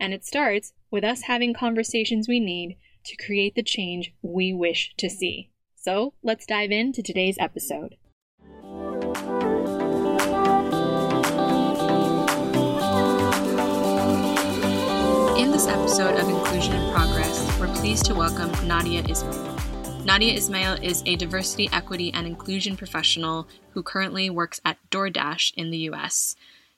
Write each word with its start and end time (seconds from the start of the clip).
And 0.00 0.12
it 0.12 0.24
starts 0.24 0.72
with 0.90 1.04
us 1.04 1.22
having 1.22 1.54
conversations 1.54 2.28
we 2.28 2.40
need 2.40 2.76
to 3.04 3.16
create 3.16 3.54
the 3.54 3.62
change 3.62 4.12
we 4.22 4.52
wish 4.52 4.94
to 4.98 5.08
see. 5.08 5.50
So 5.76 6.14
let's 6.22 6.46
dive 6.46 6.70
into 6.70 7.02
today's 7.02 7.36
episode. 7.38 7.96
In 15.38 15.50
this 15.50 15.66
episode 15.68 16.16
of 16.18 16.28
Inclusion 16.28 16.74
in 16.74 16.92
Progress, 16.92 17.60
we're 17.60 17.72
pleased 17.76 18.06
to 18.06 18.14
welcome 18.14 18.50
Nadia 18.66 19.04
Ismail. 19.08 19.56
Nadia 20.04 20.34
Ismail 20.34 20.74
is 20.82 21.02
a 21.06 21.16
diversity, 21.16 21.68
equity, 21.72 22.12
and 22.12 22.26
inclusion 22.26 22.76
professional 22.76 23.48
who 23.70 23.82
currently 23.82 24.28
works 24.28 24.60
at 24.64 24.78
DoorDash 24.90 25.54
in 25.56 25.70
the 25.70 25.78
US. 25.90 26.36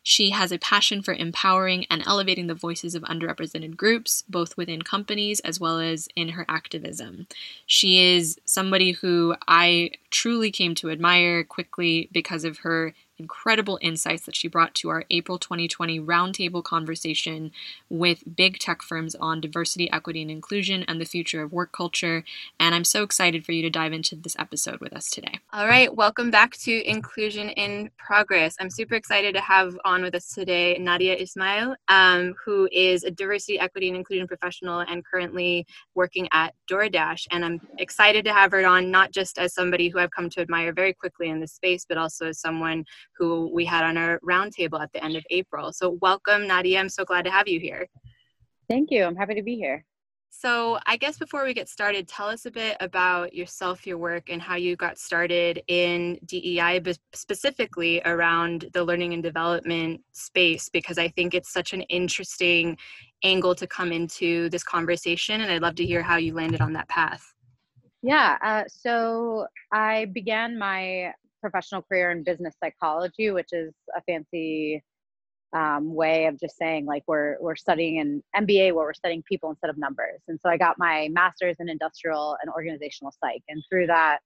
She 0.09 0.31
has 0.31 0.53
a 0.53 0.59
passion 0.59 1.03
for 1.03 1.15
empowering 1.15 1.85
and 1.91 2.01
elevating 2.07 2.47
the 2.47 2.55
voices 2.55 2.95
of 2.95 3.03
underrepresented 3.03 3.77
groups, 3.77 4.23
both 4.29 4.57
within 4.57 4.83
companies 4.83 5.41
as 5.41 5.59
well 5.59 5.81
as 5.81 6.09
in 6.15 6.29
her 6.29 6.45
activism. 6.49 7.27
She 7.67 7.99
is 7.99 8.39
somebody 8.45 8.93
who 8.93 9.35
I 9.49 9.91
truly 10.11 10.53
came 10.53 10.77
to 10.77 10.91
admire 10.91 11.43
quickly 11.43 12.09
because 12.13 12.45
of 12.45 12.59
her 12.59 12.95
incredible 13.19 13.79
insights 13.81 14.25
that 14.27 14.37
she 14.37 14.49
brought 14.49 14.75
to 14.75 14.91
our 14.91 15.05
April 15.11 15.39
2020 15.39 16.01
roundtable 16.01 16.63
conversation 16.63 17.51
with 17.89 18.23
big 18.37 18.59
tech 18.59 18.83
firms 18.83 19.15
on 19.15 19.41
diversity, 19.41 19.91
equity, 19.91 20.23
and 20.23 20.31
inclusion 20.31 20.85
and 20.87 21.01
the 21.01 21.05
future 21.05 21.43
of 21.43 21.53
work 21.53 21.73
culture. 21.73 22.25
And 22.61 22.75
I'm 22.75 22.85
so 22.85 23.03
excited 23.03 23.45
for 23.45 23.53
you 23.53 23.63
to 23.63 23.71
dive 23.71 23.93
into 23.93 24.17
this 24.17 24.37
episode 24.39 24.81
with 24.81 24.93
us 24.93 25.09
today. 25.09 25.39
All 25.53 25.67
right, 25.67 25.95
welcome 25.95 26.31
back 26.31 26.57
to 26.59 26.89
Inclusion 26.89 27.51
in 27.51 27.91
Progress. 27.97 28.57
I'm 28.61 28.71
super 28.71 28.95
excited 28.95 29.35
to 29.35 29.41
have 29.41 29.79
on 29.85 30.03
with 30.03 30.15
us 30.15 30.29
today 30.29 30.77
Nadia 30.79 31.15
Ismail, 31.15 31.77
um, 31.89 32.35
who 32.45 32.69
is 32.73 33.05
a 33.05 33.11
diversity, 33.11 33.59
equity, 33.59 33.89
and 33.89 33.97
inclusion 33.97 34.27
professional 34.27 34.81
and 34.81 35.05
currently 35.05 35.67
working 35.95 36.29
at 36.33 36.55
DoorDash. 36.71 37.27
And 37.31 37.45
I'm 37.45 37.61
excited 37.79 38.25
to 38.27 38.33
have 38.33 38.51
her 38.53 38.67
on, 38.67 38.91
not 38.91 39.13
just 39.13 39.39
as 39.39 39.55
somebody 39.55 39.89
who 39.89 39.99
I've 39.99 40.11
come 40.11 40.29
to 40.31 40.41
admire 40.41 40.73
very 40.73 40.93
quickly 40.93 41.29
in 41.29 41.41
this 41.41 41.53
space, 41.53 41.87
but 41.89 41.97
also 41.99 42.27
as 42.27 42.39
someone 42.39 42.85
who 43.19 43.51
we 43.53 43.65
had 43.65 43.85
on 43.85 43.97
our 43.97 44.21
roundtable 44.21 44.81
at 44.81 44.93
the 44.93 45.03
end 45.05 45.17
of 45.17 45.25
April. 45.31 45.73
So, 45.73 45.99
welcome, 46.01 46.47
Nadia. 46.47 46.81
I'm 46.81 46.89
so 46.89 47.05
glad 47.05 47.25
to 47.25 47.31
have 47.31 47.49
you 47.49 47.61
here. 47.61 47.87
Thank 48.69 48.91
you. 48.91 49.05
I'm 49.05 49.17
happy 49.17 49.35
to 49.35 49.43
be 49.43 49.57
here. 49.57 49.85
So, 50.31 50.79
I 50.85 50.99
guess 50.99 51.17
before 51.17 51.45
we 51.45 51.55
get 51.55 51.69
started, 51.69 52.07
tell 52.07 52.29
us 52.29 52.45
a 52.45 52.51
bit 52.51 52.77
about 52.81 53.33
yourself, 53.33 53.87
your 53.87 53.97
work, 53.97 54.29
and 54.29 54.43
how 54.43 54.57
you 54.57 54.77
got 54.77 54.99
started 54.99 55.63
in 55.69 56.19
DEI, 56.27 56.81
but 56.81 56.99
specifically 57.15 58.03
around 58.05 58.69
the 58.75 58.85
learning 58.85 59.15
and 59.15 59.23
development 59.23 60.03
space, 60.13 60.69
because 60.69 60.99
I 60.99 61.09
think 61.09 61.33
it's 61.33 61.51
such 61.51 61.73
an 61.73 61.83
interesting 61.83 62.77
angle 63.25 63.55
to 63.55 63.67
come 63.67 63.93
into 63.93 64.51
this 64.51 64.63
conversation. 64.63 65.41
And 65.41 65.51
I'd 65.51 65.63
love 65.63 65.77
to 65.77 65.87
hear 65.87 66.03
how 66.03 66.17
you 66.17 66.35
landed 66.35 66.61
on 66.61 66.75
that 66.75 66.89
path. 66.89 67.33
Yeah, 68.03 68.37
uh, 68.43 68.65
so 68.69 69.47
I 69.73 70.05
began 70.05 70.59
my 70.59 71.15
professional 71.51 71.83
career 71.83 72.11
in 72.11 72.23
business 72.23 72.55
psychology, 72.63 73.31
which 73.31 73.49
is 73.53 73.73
a 73.97 74.03
fancy 74.03 74.83
um, 75.55 75.95
way 75.95 76.27
of 76.27 76.39
just 76.41 76.57
saying 76.57 76.87
like 76.87 77.05
we're 77.07 77.37
we're 77.41 77.57
studying 77.57 78.01
an 78.01 78.23
MBA 78.45 78.75
where 78.75 78.85
we're 78.85 78.95
studying 78.95 79.23
people 79.23 79.51
instead 79.51 79.71
of 79.71 79.79
numbers. 79.79 80.21
And 80.29 80.39
so 80.43 80.51
I 80.51 80.57
got 80.57 80.77
my 80.79 81.09
master's 81.13 81.57
in 81.61 81.69
industrial 81.69 82.37
and 82.43 82.53
organizational 82.53 83.13
psych, 83.21 83.43
and 83.49 83.63
through 83.71 83.87
that, 83.87 84.19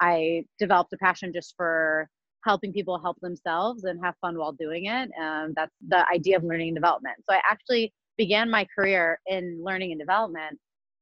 I 0.00 0.44
developed 0.58 0.92
a 0.92 0.98
passion 0.98 1.32
just 1.32 1.54
for 1.56 2.08
helping 2.44 2.72
people 2.72 2.98
help 2.98 3.18
themselves 3.20 3.84
and 3.84 3.98
have 4.04 4.14
fun 4.20 4.38
while 4.38 4.52
doing 4.52 4.86
it. 4.86 5.10
Um, 5.20 5.52
that's 5.56 5.74
the 5.88 6.08
idea 6.08 6.36
of 6.36 6.44
learning 6.44 6.68
and 6.68 6.76
development. 6.76 7.16
So 7.28 7.34
I 7.34 7.40
actually 7.50 7.92
began 8.16 8.50
my 8.50 8.66
career 8.76 9.18
in 9.26 9.60
learning 9.62 9.92
and 9.92 10.00
development. 10.00 10.58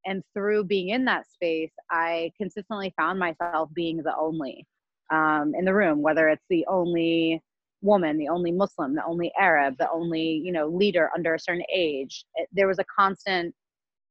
And 0.07 0.23
through 0.35 0.65
being 0.65 0.91
in 0.91 1.05
that 1.07 1.31
space, 1.31 1.73
I 1.91 2.31
consistently 2.39 2.93
found 2.97 3.19
myself 3.19 3.71
being 3.75 3.99
the 3.99 4.15
only 4.19 4.67
um, 5.15 5.55
in 5.55 5.65
the 5.65 5.75
room, 5.75 6.03
whether 6.03 6.29
it's 6.29 6.45
the 6.51 6.67
only 6.69 7.43
woman, 7.83 8.19
the 8.19 8.29
only 8.29 8.51
Muslim, 8.51 8.95
the 8.95 9.05
only 9.05 9.31
Arab, 9.39 9.77
the 9.79 9.91
only 9.91 10.41
you 10.45 10.53
know 10.53 10.67
leader 10.69 11.11
under 11.15 11.35
a 11.35 11.39
certain 11.39 11.65
age. 11.73 12.25
It, 12.35 12.49
there 12.53 12.67
was 12.67 12.79
a 12.79 12.85
constant 12.85 13.55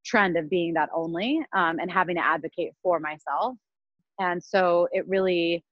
trend 0.06 0.38
of 0.38 0.50
being 0.50 0.74
that 0.74 0.90
only 0.96 1.42
um, 1.53 1.80
and 1.80 1.92
having 1.92 2.16
to 2.16 2.25
advocate 2.25 2.74
for 2.81 3.00
myself, 3.00 3.56
and 4.19 4.44
so 4.44 4.88
it 4.92 5.08
really 5.08 5.63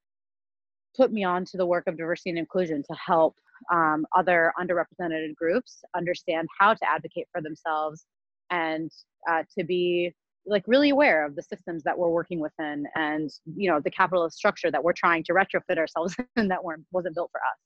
put 0.96 1.12
me 1.12 1.24
on 1.24 1.46
to 1.46 1.58
the 1.58 1.66
work 1.66 1.88
of 1.88 1.98
diversity 1.98 2.32
and 2.32 2.40
inclusion 2.40 2.84
to 2.84 2.96
help 2.96 3.36
um, 3.72 4.06
other 4.16 4.52
underrepresented 4.60 5.34
groups 5.36 5.84
understand 5.96 6.48
how 6.60 6.74
to 6.74 6.90
advocate 6.90 7.28
for 7.32 7.42
themselves 7.42 8.06
and 8.50 8.92
uh, 9.30 9.44
to 9.58 9.64
be 9.64 10.14
like 10.46 10.64
really 10.68 10.90
aware 10.90 11.26
of 11.26 11.36
the 11.36 11.44
systems 11.44 11.84
that 11.84 11.98
we're 11.98 12.10
working 12.10 12.40
within 12.40 12.86
and 12.96 13.30
you 13.56 13.70
know 13.70 13.80
the 13.80 13.92
capitalist 13.92 14.38
structure 14.38 14.72
that 14.72 14.84
we're 14.84 14.94
trying 14.94 15.24
to 15.24 15.34
retrofit 15.34 15.78
ourselves 15.78 16.16
in 16.36 16.48
that 16.48 16.64
weren't 16.64 16.86
wasn't 16.92 17.14
built 17.14 17.30
for 17.32 17.40
us 17.40 17.58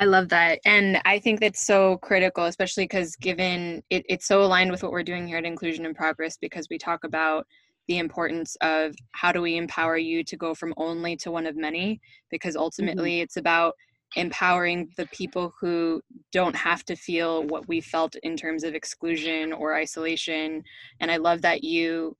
I 0.00 0.04
love 0.04 0.28
that. 0.28 0.60
And 0.64 1.00
I 1.04 1.18
think 1.18 1.40
that's 1.40 1.66
so 1.66 1.98
critical, 1.98 2.44
especially 2.44 2.84
because 2.84 3.16
given 3.16 3.82
it, 3.90 4.04
it's 4.08 4.28
so 4.28 4.42
aligned 4.42 4.70
with 4.70 4.82
what 4.82 4.92
we're 4.92 5.02
doing 5.02 5.26
here 5.26 5.38
at 5.38 5.44
Inclusion 5.44 5.84
in 5.84 5.92
Progress, 5.92 6.38
because 6.40 6.68
we 6.70 6.78
talk 6.78 7.02
about 7.02 7.46
the 7.88 7.98
importance 7.98 8.56
of 8.60 8.94
how 9.12 9.32
do 9.32 9.42
we 9.42 9.56
empower 9.56 9.96
you 9.96 10.22
to 10.22 10.36
go 10.36 10.54
from 10.54 10.72
only 10.76 11.16
to 11.16 11.32
one 11.32 11.46
of 11.46 11.56
many, 11.56 12.00
because 12.30 12.54
ultimately 12.54 13.14
mm-hmm. 13.14 13.22
it's 13.24 13.38
about 13.38 13.74
empowering 14.16 14.88
the 14.96 15.06
people 15.06 15.52
who 15.60 16.00
don't 16.32 16.56
have 16.56 16.84
to 16.86 16.96
feel 16.96 17.44
what 17.44 17.68
we 17.68 17.80
felt 17.80 18.14
in 18.22 18.36
terms 18.36 18.64
of 18.64 18.74
exclusion 18.74 19.52
or 19.52 19.74
isolation. 19.74 20.62
And 21.00 21.10
I 21.10 21.18
love 21.18 21.42
that 21.42 21.62
you 21.62 22.16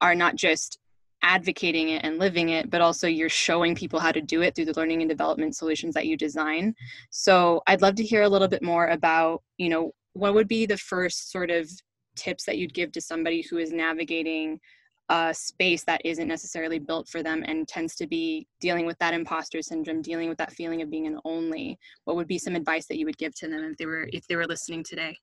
are 0.00 0.14
not 0.14 0.36
just 0.36 0.78
advocating 1.22 1.88
it 1.88 2.04
and 2.04 2.18
living 2.18 2.50
it, 2.50 2.70
but 2.70 2.80
also 2.80 3.08
you're 3.08 3.28
showing 3.28 3.74
people 3.74 3.98
how 3.98 4.12
to 4.12 4.20
do 4.20 4.42
it 4.42 4.54
through 4.54 4.66
the 4.66 4.78
learning 4.78 5.02
and 5.02 5.08
development 5.08 5.56
solutions 5.56 5.94
that 5.94 6.06
you 6.06 6.16
design. 6.16 6.74
So 7.10 7.62
I'd 7.66 7.82
love 7.82 7.96
to 7.96 8.04
hear 8.04 8.22
a 8.22 8.28
little 8.28 8.48
bit 8.48 8.62
more 8.62 8.88
about, 8.88 9.42
you 9.58 9.68
know, 9.68 9.90
what 10.12 10.34
would 10.34 10.48
be 10.48 10.66
the 10.66 10.76
first 10.76 11.32
sort 11.32 11.50
of 11.50 11.68
tips 12.14 12.44
that 12.44 12.58
you'd 12.58 12.74
give 12.74 12.92
to 12.92 13.00
somebody 13.00 13.42
who 13.42 13.58
is 13.58 13.72
navigating 13.72 14.60
a 15.08 15.32
space 15.32 15.84
that 15.84 16.00
isn't 16.04 16.26
necessarily 16.26 16.78
built 16.78 17.08
for 17.08 17.22
them 17.22 17.44
and 17.46 17.68
tends 17.68 17.94
to 17.94 18.06
be 18.06 18.46
dealing 18.60 18.86
with 18.86 18.98
that 18.98 19.14
imposter 19.14 19.62
syndrome 19.62 20.02
dealing 20.02 20.28
with 20.28 20.38
that 20.38 20.52
feeling 20.52 20.82
of 20.82 20.90
being 20.90 21.06
an 21.06 21.20
only. 21.24 21.78
What 22.04 22.16
would 22.16 22.26
be 22.26 22.38
some 22.38 22.56
advice 22.56 22.86
that 22.86 22.98
you 22.98 23.06
would 23.06 23.18
give 23.18 23.34
to 23.36 23.48
them 23.48 23.62
if 23.64 23.76
they 23.76 23.86
were 23.86 24.08
if 24.12 24.26
they 24.26 24.36
were 24.36 24.46
listening 24.46 24.82
today? 24.82 25.16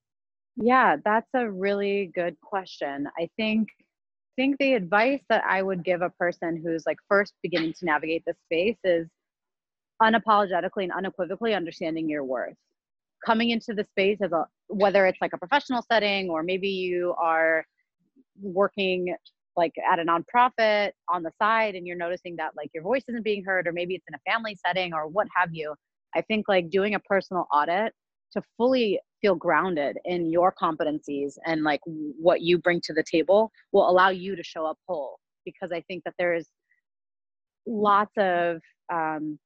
Yeah 0.55 0.97
that's 1.03 1.29
a 1.33 1.49
really 1.49 2.11
good 2.13 2.39
question. 2.41 3.07
I 3.17 3.29
think 3.35 3.69
I 3.77 4.41
think 4.41 4.57
the 4.57 4.73
advice 4.73 5.21
that 5.29 5.43
i 5.47 5.61
would 5.61 5.83
give 5.83 6.01
a 6.01 6.09
person 6.09 6.59
who's 6.63 6.85
like 6.87 6.97
first 7.07 7.33
beginning 7.43 7.73
to 7.73 7.85
navigate 7.85 8.23
this 8.25 8.37
space 8.45 8.77
is 8.83 9.07
unapologetically 10.01 10.83
and 10.83 10.91
unequivocally 10.91 11.53
understanding 11.53 12.09
your 12.09 12.23
worth. 12.23 12.55
Coming 13.25 13.51
into 13.51 13.73
the 13.73 13.85
space 13.91 14.19
as 14.21 14.31
a 14.31 14.45
whether 14.67 15.05
it's 15.05 15.19
like 15.21 15.33
a 15.33 15.37
professional 15.37 15.83
setting 15.91 16.29
or 16.29 16.41
maybe 16.41 16.69
you 16.69 17.13
are 17.21 17.65
working 18.41 19.13
like 19.55 19.73
at 19.91 19.99
a 19.99 20.03
nonprofit 20.03 20.91
on 21.09 21.23
the 21.23 21.31
side 21.41 21.75
and 21.75 21.85
you're 21.85 21.97
noticing 21.97 22.35
that 22.35 22.51
like 22.55 22.69
your 22.73 22.83
voice 22.83 23.03
isn't 23.07 23.23
being 23.23 23.43
heard 23.43 23.67
or 23.67 23.71
maybe 23.71 23.95
it's 23.95 24.05
in 24.07 24.15
a 24.15 24.31
family 24.31 24.57
setting 24.65 24.93
or 24.93 25.07
what 25.07 25.27
have 25.35 25.49
you 25.51 25.73
i 26.15 26.21
think 26.21 26.47
like 26.47 26.69
doing 26.69 26.95
a 26.95 26.99
personal 26.99 27.47
audit 27.53 27.93
to 28.31 28.41
fully 28.57 28.99
feel 29.21 29.35
grounded 29.35 29.97
in 30.05 30.31
your 30.31 30.53
competencies 30.61 31.33
and 31.45 31.63
like 31.63 31.81
what 31.85 32.41
you 32.41 32.57
bring 32.57 32.81
to 32.81 32.93
the 32.93 33.03
table 33.09 33.51
will 33.71 33.89
allow 33.89 34.09
you 34.09 34.35
to 34.35 34.43
show 34.43 34.65
up 34.65 34.77
whole 34.87 35.19
because 35.45 35.71
i 35.71 35.81
think 35.81 36.03
that 36.03 36.13
there 36.17 36.33
is 36.33 36.47
lots 37.65 38.11
of 38.17 38.59
um, 38.91 39.39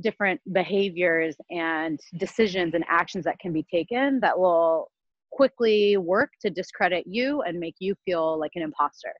different 0.00 0.40
behaviors 0.52 1.36
and 1.50 2.00
decisions 2.18 2.74
and 2.74 2.84
actions 2.88 3.24
that 3.24 3.38
can 3.38 3.52
be 3.52 3.64
taken 3.70 4.20
that 4.20 4.38
will 4.38 4.90
quickly 5.32 5.96
work 5.96 6.30
to 6.40 6.50
discredit 6.50 7.04
you 7.06 7.42
and 7.42 7.58
make 7.58 7.74
you 7.78 7.94
feel 8.04 8.38
like 8.38 8.52
an 8.54 8.62
imposter. 8.62 9.12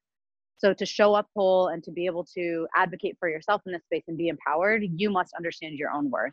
So, 0.62 0.72
to 0.72 0.86
show 0.86 1.14
up 1.14 1.26
whole 1.34 1.68
and 1.68 1.82
to 1.82 1.90
be 1.90 2.06
able 2.06 2.24
to 2.36 2.68
advocate 2.76 3.16
for 3.18 3.28
yourself 3.28 3.62
in 3.66 3.72
this 3.72 3.82
space 3.82 4.04
and 4.06 4.16
be 4.16 4.28
empowered, 4.28 4.84
you 4.94 5.10
must 5.10 5.34
understand 5.34 5.76
your 5.76 5.90
own 5.90 6.08
worth. 6.08 6.32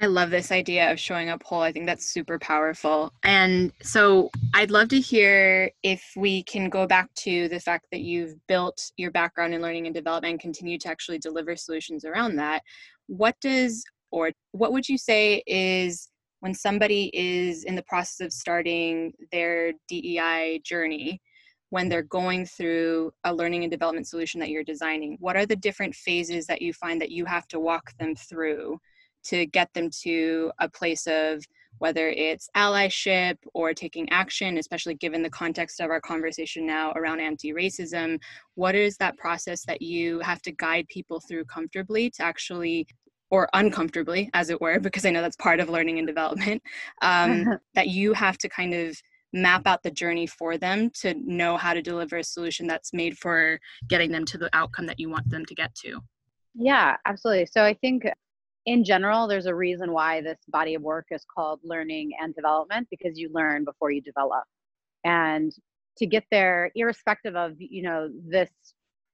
I 0.00 0.06
love 0.06 0.30
this 0.30 0.50
idea 0.50 0.90
of 0.90 0.98
showing 0.98 1.28
up 1.28 1.44
whole. 1.44 1.60
I 1.60 1.70
think 1.70 1.86
that's 1.86 2.06
super 2.06 2.36
powerful. 2.38 3.12
And 3.22 3.70
so 3.80 4.30
I'd 4.54 4.72
love 4.72 4.88
to 4.88 4.98
hear 4.98 5.70
if 5.84 6.02
we 6.16 6.42
can 6.42 6.68
go 6.68 6.84
back 6.84 7.14
to 7.16 7.48
the 7.48 7.60
fact 7.60 7.86
that 7.92 8.00
you've 8.00 8.34
built 8.48 8.90
your 8.96 9.12
background 9.12 9.54
in 9.54 9.62
learning 9.62 9.86
and 9.86 9.94
development 9.94 10.32
and 10.32 10.40
continue 10.40 10.78
to 10.78 10.88
actually 10.88 11.18
deliver 11.18 11.54
solutions 11.54 12.04
around 12.04 12.36
that. 12.36 12.62
What 13.06 13.36
does, 13.40 13.84
or 14.10 14.32
what 14.50 14.72
would 14.72 14.88
you 14.88 14.98
say 14.98 15.44
is 15.46 16.08
when 16.40 16.54
somebody 16.54 17.10
is 17.14 17.62
in 17.62 17.76
the 17.76 17.84
process 17.84 18.24
of 18.24 18.32
starting 18.32 19.12
their 19.30 19.74
DEI 19.86 20.60
journey? 20.64 21.20
When 21.70 21.88
they're 21.88 22.02
going 22.02 22.44
through 22.44 23.12
a 23.24 23.34
learning 23.34 23.64
and 23.64 23.70
development 23.70 24.06
solution 24.06 24.40
that 24.40 24.50
you're 24.50 24.64
designing? 24.64 25.16
What 25.20 25.36
are 25.36 25.46
the 25.46 25.56
different 25.56 25.94
phases 25.94 26.46
that 26.46 26.62
you 26.62 26.72
find 26.72 27.00
that 27.00 27.10
you 27.10 27.24
have 27.24 27.48
to 27.48 27.60
walk 27.60 27.92
them 27.98 28.14
through 28.14 28.78
to 29.22 29.46
get 29.46 29.72
them 29.74 29.90
to 30.02 30.50
a 30.58 30.68
place 30.68 31.06
of 31.06 31.44
whether 31.78 32.08
it's 32.08 32.48
allyship 32.56 33.36
or 33.54 33.72
taking 33.72 34.08
action, 34.10 34.58
especially 34.58 34.94
given 34.94 35.22
the 35.22 35.30
context 35.30 35.80
of 35.80 35.90
our 35.90 36.00
conversation 36.00 36.66
now 36.66 36.92
around 36.92 37.20
anti 37.20 37.52
racism. 37.52 38.18
What 38.54 38.74
is 38.74 38.96
that 38.96 39.16
process 39.16 39.64
that 39.66 39.80
you 39.80 40.20
have 40.20 40.42
to 40.42 40.52
guide 40.52 40.86
people 40.88 41.20
through 41.20 41.44
comfortably 41.46 42.10
to 42.10 42.22
actually, 42.22 42.86
or 43.30 43.48
uncomfortably, 43.54 44.30
as 44.34 44.50
it 44.50 44.60
were, 44.60 44.78
because 44.80 45.06
I 45.06 45.10
know 45.10 45.22
that's 45.22 45.36
part 45.36 45.60
of 45.60 45.70
learning 45.70 45.98
and 45.98 46.06
development, 46.06 46.62
um, 47.02 47.58
that 47.74 47.88
you 47.88 48.12
have 48.12 48.38
to 48.38 48.48
kind 48.48 48.74
of 48.74 49.00
map 49.32 49.66
out 49.66 49.82
the 49.82 49.90
journey 49.90 50.26
for 50.26 50.58
them 50.58 50.90
to 50.90 51.14
know 51.14 51.56
how 51.56 51.74
to 51.74 51.82
deliver 51.82 52.18
a 52.18 52.24
solution 52.24 52.66
that's 52.66 52.92
made 52.92 53.16
for 53.18 53.58
getting 53.88 54.10
them 54.10 54.24
to 54.26 54.38
the 54.38 54.50
outcome 54.52 54.86
that 54.86 54.98
you 54.98 55.08
want 55.08 55.28
them 55.30 55.44
to 55.46 55.54
get 55.54 55.74
to? 55.76 56.00
Yeah, 56.54 56.96
absolutely. 57.06 57.46
So 57.46 57.64
I 57.64 57.74
think 57.74 58.04
in 58.66 58.84
general, 58.84 59.26
there's 59.26 59.46
a 59.46 59.54
reason 59.54 59.92
why 59.92 60.20
this 60.20 60.38
body 60.48 60.74
of 60.74 60.82
work 60.82 61.06
is 61.10 61.24
called 61.32 61.60
learning 61.62 62.10
and 62.20 62.34
development 62.34 62.88
because 62.90 63.18
you 63.18 63.30
learn 63.32 63.64
before 63.64 63.90
you 63.90 64.02
develop. 64.02 64.44
And 65.04 65.52
to 65.96 66.06
get 66.06 66.24
there, 66.30 66.70
irrespective 66.74 67.36
of, 67.36 67.54
you 67.58 67.82
know, 67.82 68.10
this 68.28 68.50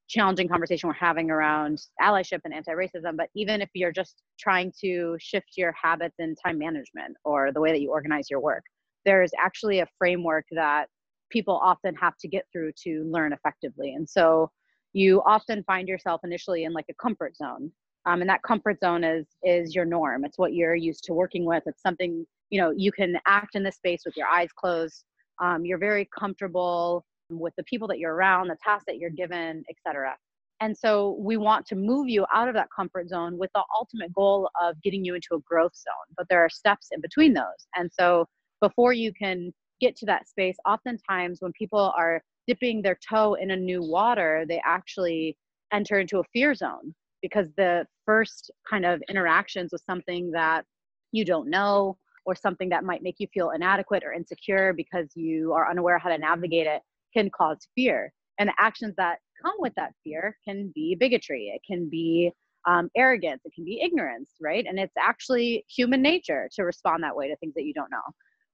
challenging 0.08 0.48
conversation 0.48 0.88
we're 0.88 0.94
having 0.94 1.30
around 1.30 1.80
allyship 2.00 2.40
and 2.44 2.54
anti-racism, 2.54 3.16
but 3.16 3.28
even 3.34 3.60
if 3.60 3.68
you're 3.74 3.92
just 3.92 4.22
trying 4.38 4.72
to 4.80 5.16
shift 5.20 5.52
your 5.56 5.72
habits 5.80 6.14
in 6.18 6.34
time 6.36 6.58
management 6.58 7.16
or 7.24 7.52
the 7.52 7.60
way 7.60 7.72
that 7.72 7.80
you 7.80 7.90
organize 7.90 8.30
your 8.30 8.40
work, 8.40 8.62
there's 9.06 9.31
actually 9.43 9.79
a 9.79 9.87
framework 9.97 10.44
that 10.50 10.88
people 11.31 11.58
often 11.62 11.94
have 11.94 12.17
to 12.19 12.29
get 12.29 12.44
through 12.53 12.73
to 12.85 13.08
learn 13.11 13.32
effectively. 13.32 13.94
And 13.94 14.08
so 14.08 14.50
you 14.93 15.23
often 15.25 15.64
find 15.64 15.88
yourself 15.88 16.20
initially 16.25 16.64
in 16.64 16.73
like 16.73 16.87
a 16.91 16.94
comfort 16.94 17.37
zone. 17.37 17.73
Um, 18.05 18.20
and 18.20 18.29
that 18.31 18.43
comfort 18.43 18.79
zone 18.81 19.03
is 19.03 19.26
is 19.43 19.75
your 19.75 19.85
norm. 19.85 20.25
It's 20.25 20.38
what 20.38 20.53
you're 20.53 20.76
used 20.76 21.05
to 21.05 21.14
working 21.14 21.44
with. 21.44 21.62
It's 21.67 21.82
something 21.82 22.26
you 22.50 22.61
know 22.61 22.73
you 22.76 22.93
can 22.93 23.19
act 23.26 23.55
in 23.55 23.62
this 23.62 23.76
space 23.76 24.03
with 24.05 24.17
your 24.17 24.29
eyes 24.29 24.50
closed. 24.55 25.05
Um, 25.41 25.64
you're 25.64 25.79
very 25.79 26.09
comfortable 26.17 27.05
with 27.31 27.55
the 27.56 27.64
people 27.64 27.88
that 27.88 27.99
you're 27.99 28.14
around 28.14 28.49
the 28.49 28.56
tasks 28.62 28.85
that 28.87 28.99
you're 28.99 29.11
given 29.11 29.64
etc 29.69 30.14
and 30.61 30.76
so 30.76 31.17
we 31.19 31.37
want 31.37 31.67
to 31.67 31.76
move 31.76 32.09
you 32.09 32.25
out 32.32 32.49
of 32.49 32.55
that 32.55 32.69
comfort 32.75 33.09
zone 33.09 33.37
with 33.37 33.50
the 33.55 33.62
ultimate 33.76 34.12
goal 34.14 34.49
of 34.61 34.81
getting 34.82 35.05
you 35.05 35.14
into 35.14 35.35
a 35.35 35.41
growth 35.41 35.76
zone. 35.76 36.14
But 36.17 36.26
there 36.31 36.41
are 36.41 36.49
steps 36.49 36.88
in 36.93 37.00
between 37.00 37.35
those. 37.35 37.67
And 37.76 37.91
so 37.93 38.26
before 38.61 38.93
you 38.93 39.12
can 39.12 39.53
get 39.81 39.97
to 39.97 40.06
that 40.06 40.29
space 40.29 40.56
oftentimes 40.67 41.38
when 41.41 41.53
people 41.53 41.93
are 41.97 42.23
dipping 42.47 42.81
their 42.81 42.99
toe 43.08 43.35
in 43.35 43.50
a 43.50 43.56
new 43.56 43.82
water 43.82 44.44
they 44.49 44.61
actually 44.64 45.37
enter 45.73 45.99
into 45.99 46.19
a 46.19 46.25
fear 46.32 46.55
zone 46.55 46.94
because 47.23 47.49
the 47.56 47.85
first 48.05 48.50
kind 48.69 48.85
of 48.87 49.03
interactions 49.08 49.70
with 49.73 49.82
something 49.85 50.31
that 50.31 50.64
you 51.12 51.25
don't 51.25 51.50
know 51.50 51.97
or 52.25 52.35
something 52.35 52.69
that 52.69 52.85
might 52.85 53.03
make 53.03 53.17
you 53.19 53.26
feel 53.32 53.50
inadequate 53.50 54.03
or 54.05 54.12
insecure 54.12 54.73
because 54.73 55.09
you 55.14 55.52
are 55.52 55.70
unaware 55.70 55.99
how 55.99 56.09
to 56.09 56.19
navigate 56.19 56.67
it 56.67 56.82
can 57.14 57.31
cause 57.31 57.69
fear. 57.75 58.12
And 58.38 58.49
the 58.49 58.55
actions 58.59 58.94
that 58.97 59.19
come 59.43 59.55
with 59.59 59.73
that 59.76 59.93
fear 60.05 60.37
can 60.47 60.73
be 60.75 60.97
bigotry, 60.99 61.52
it 61.55 61.62
can 61.67 61.88
be 61.88 62.31
um, 62.67 62.91
arrogance, 62.97 63.43
it 63.44 63.52
can 63.55 63.64
be 63.64 63.81
ignorance, 63.81 64.31
right? 64.41 64.67
And 64.69 64.79
it's 64.79 64.97
actually 64.99 65.64
human 65.69 66.02
nature 66.02 66.49
to 66.56 66.64
respond 66.64 67.02
that 67.05 67.14
way 67.14 67.29
to 67.29 67.37
things 67.37 67.55
that 67.55 67.64
you 67.64 67.73
don't 67.73 67.91
know. 67.91 68.02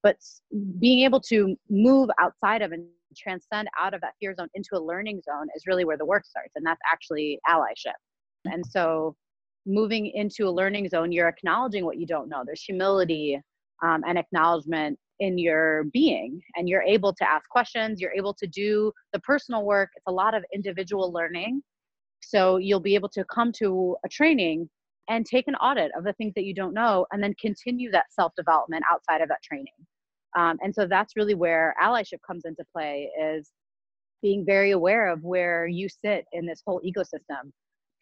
But 0.02 0.16
being 0.78 1.04
able 1.04 1.20
to 1.20 1.56
move 1.70 2.10
outside 2.19 2.62
of 2.62 2.72
and 2.72 2.87
transcend 3.16 3.69
out 3.78 3.94
of 3.94 4.00
that 4.00 4.14
fear 4.19 4.34
zone 4.34 4.49
into 4.54 4.70
a 4.75 4.81
learning 4.81 5.22
zone 5.22 5.49
is 5.54 5.66
really 5.66 5.84
where 5.84 5.99
the 5.99 6.04
work 6.04 6.25
starts. 6.25 6.52
And 6.56 6.64
that's 6.64 6.81
actually 6.90 7.38
allyship. 7.49 7.94
And 8.44 8.64
so 8.64 9.14
moving 9.66 10.06
into 10.06 10.49
a 10.49 10.50
learning 10.50 10.88
zone, 10.88 11.12
you're 11.12 11.28
acknowledging 11.28 11.84
what 11.84 11.99
you 11.99 12.06
don't 12.06 12.28
know. 12.28 12.43
There's 12.44 12.62
humility 12.62 13.40
um, 13.82 14.02
and 14.06 14.19
acknowledgement 14.19 14.99
in 15.20 15.38
your 15.38 15.84
being, 15.93 16.40
and 16.56 16.69
you're 16.69 16.82
able 16.82 17.12
to 17.14 17.31
ask 17.31 17.48
questions. 17.48 18.00
You're 18.00 18.12
able 18.12 18.34
to 18.34 18.46
do 18.46 18.93
the 19.12 19.20
personal 19.20 19.64
work. 19.64 19.90
It's 19.94 20.06
a 20.08 20.12
lot 20.12 20.34
of 20.34 20.44
individual 20.52 21.12
learning. 21.12 21.62
So 22.20 22.56
you'll 22.56 22.81
be 22.81 22.94
able 22.94 23.08
to 23.10 23.25
come 23.25 23.52
to 23.58 23.96
a 24.05 24.08
training 24.08 24.69
and 25.08 25.26
take 25.26 25.48
an 25.48 25.55
audit 25.56 25.90
of 25.96 26.05
the 26.05 26.12
things 26.14 26.32
that 26.34 26.44
you 26.44 26.55
don't 26.55 26.75
know 26.75 27.06
and 27.12 27.22
then 27.22 27.34
continue 27.40 27.90
that 27.90 28.06
self 28.12 28.32
development 28.37 28.84
outside 28.90 29.20
of 29.20 29.28
that 29.28 29.43
training. 29.43 29.75
Um, 30.37 30.58
and 30.62 30.75
so 30.75 30.87
that's 30.87 31.17
really 31.17 31.34
where 31.34 31.75
allyship 31.82 32.19
comes 32.26 32.44
into 32.44 32.64
play 32.75 33.11
is 33.20 33.50
being 34.23 34.44
very 34.44 34.70
aware 34.70 35.08
of 35.08 35.23
where 35.25 35.67
you 35.67 35.88
sit 35.88 36.25
in 36.32 36.46
this 36.46 36.62
whole 36.67 36.81
ecosystem. 36.81 37.50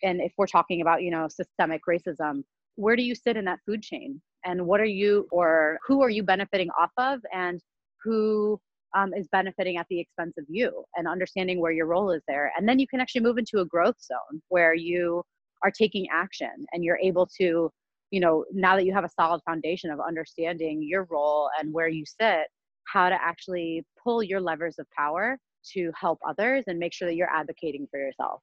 And 0.02 0.20
if 0.20 0.32
we're 0.38 0.46
talking 0.46 0.80
about 0.80 1.02
you 1.02 1.10
know 1.10 1.28
systemic 1.28 1.82
racism 1.88 2.42
where 2.80 2.96
do 2.96 3.02
you 3.02 3.14
sit 3.14 3.36
in 3.36 3.44
that 3.44 3.60
food 3.66 3.82
chain? 3.82 4.20
And 4.44 4.66
what 4.66 4.80
are 4.80 4.86
you 4.86 5.28
or 5.30 5.78
who 5.86 6.02
are 6.02 6.08
you 6.08 6.22
benefiting 6.22 6.70
off 6.80 6.90
of? 6.96 7.20
And 7.32 7.60
who 8.02 8.58
um, 8.96 9.12
is 9.14 9.28
benefiting 9.30 9.76
at 9.76 9.86
the 9.90 10.00
expense 10.00 10.34
of 10.38 10.44
you 10.48 10.84
and 10.96 11.06
understanding 11.06 11.60
where 11.60 11.72
your 11.72 11.86
role 11.86 12.10
is 12.10 12.22
there? 12.26 12.52
And 12.56 12.66
then 12.66 12.78
you 12.78 12.86
can 12.88 13.00
actually 13.00 13.20
move 13.20 13.36
into 13.36 13.60
a 13.60 13.66
growth 13.66 14.00
zone 14.00 14.40
where 14.48 14.74
you 14.74 15.22
are 15.62 15.70
taking 15.70 16.06
action 16.10 16.64
and 16.72 16.82
you're 16.82 16.98
able 16.98 17.28
to 17.38 17.70
you 18.10 18.20
know 18.20 18.44
now 18.52 18.76
that 18.76 18.84
you 18.84 18.92
have 18.92 19.04
a 19.04 19.08
solid 19.08 19.40
foundation 19.44 19.90
of 19.90 20.00
understanding 20.00 20.82
your 20.82 21.06
role 21.10 21.48
and 21.58 21.72
where 21.72 21.88
you 21.88 22.04
sit 22.04 22.46
how 22.84 23.08
to 23.08 23.22
actually 23.22 23.84
pull 24.02 24.22
your 24.22 24.40
levers 24.40 24.78
of 24.78 24.86
power 24.90 25.38
to 25.72 25.92
help 25.98 26.18
others 26.26 26.64
and 26.66 26.78
make 26.78 26.92
sure 26.92 27.06
that 27.06 27.14
you're 27.14 27.30
advocating 27.30 27.86
for 27.90 28.00
yourself 28.00 28.42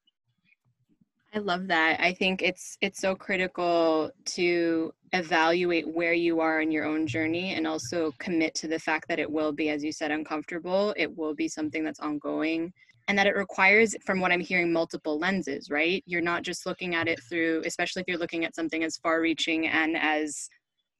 I 1.33 1.39
love 1.39 1.67
that. 1.67 1.99
I 1.99 2.13
think 2.13 2.41
it's 2.41 2.77
it's 2.81 2.99
so 2.99 3.13
critical 3.13 4.09
to 4.25 4.93
evaluate 5.13 5.87
where 5.87 6.13
you 6.13 6.39
are 6.39 6.61
in 6.61 6.71
your 6.71 6.85
own 6.85 7.05
journey 7.05 7.53
and 7.53 7.67
also 7.67 8.11
commit 8.17 8.55
to 8.55 8.67
the 8.67 8.79
fact 8.79 9.07
that 9.09 9.19
it 9.19 9.29
will 9.29 9.51
be 9.51 9.69
as 9.69 9.83
you 9.83 9.91
said 9.91 10.09
uncomfortable. 10.09 10.93
It 10.97 11.15
will 11.15 11.35
be 11.35 11.47
something 11.47 11.83
that's 11.83 11.99
ongoing 11.99 12.73
and 13.07 13.17
that 13.17 13.27
it 13.27 13.35
requires 13.35 13.95
from 14.05 14.19
what 14.19 14.31
I'm 14.31 14.39
hearing 14.39 14.71
multiple 14.71 15.17
lenses, 15.17 15.69
right? 15.69 16.03
You're 16.05 16.21
not 16.21 16.43
just 16.43 16.65
looking 16.65 16.95
at 16.95 17.07
it 17.07 17.21
through 17.29 17.63
especially 17.65 18.01
if 18.01 18.07
you're 18.07 18.17
looking 18.17 18.45
at 18.45 18.55
something 18.55 18.83
as 18.83 18.97
far 18.97 19.21
reaching 19.21 19.67
and 19.67 19.95
as 19.97 20.49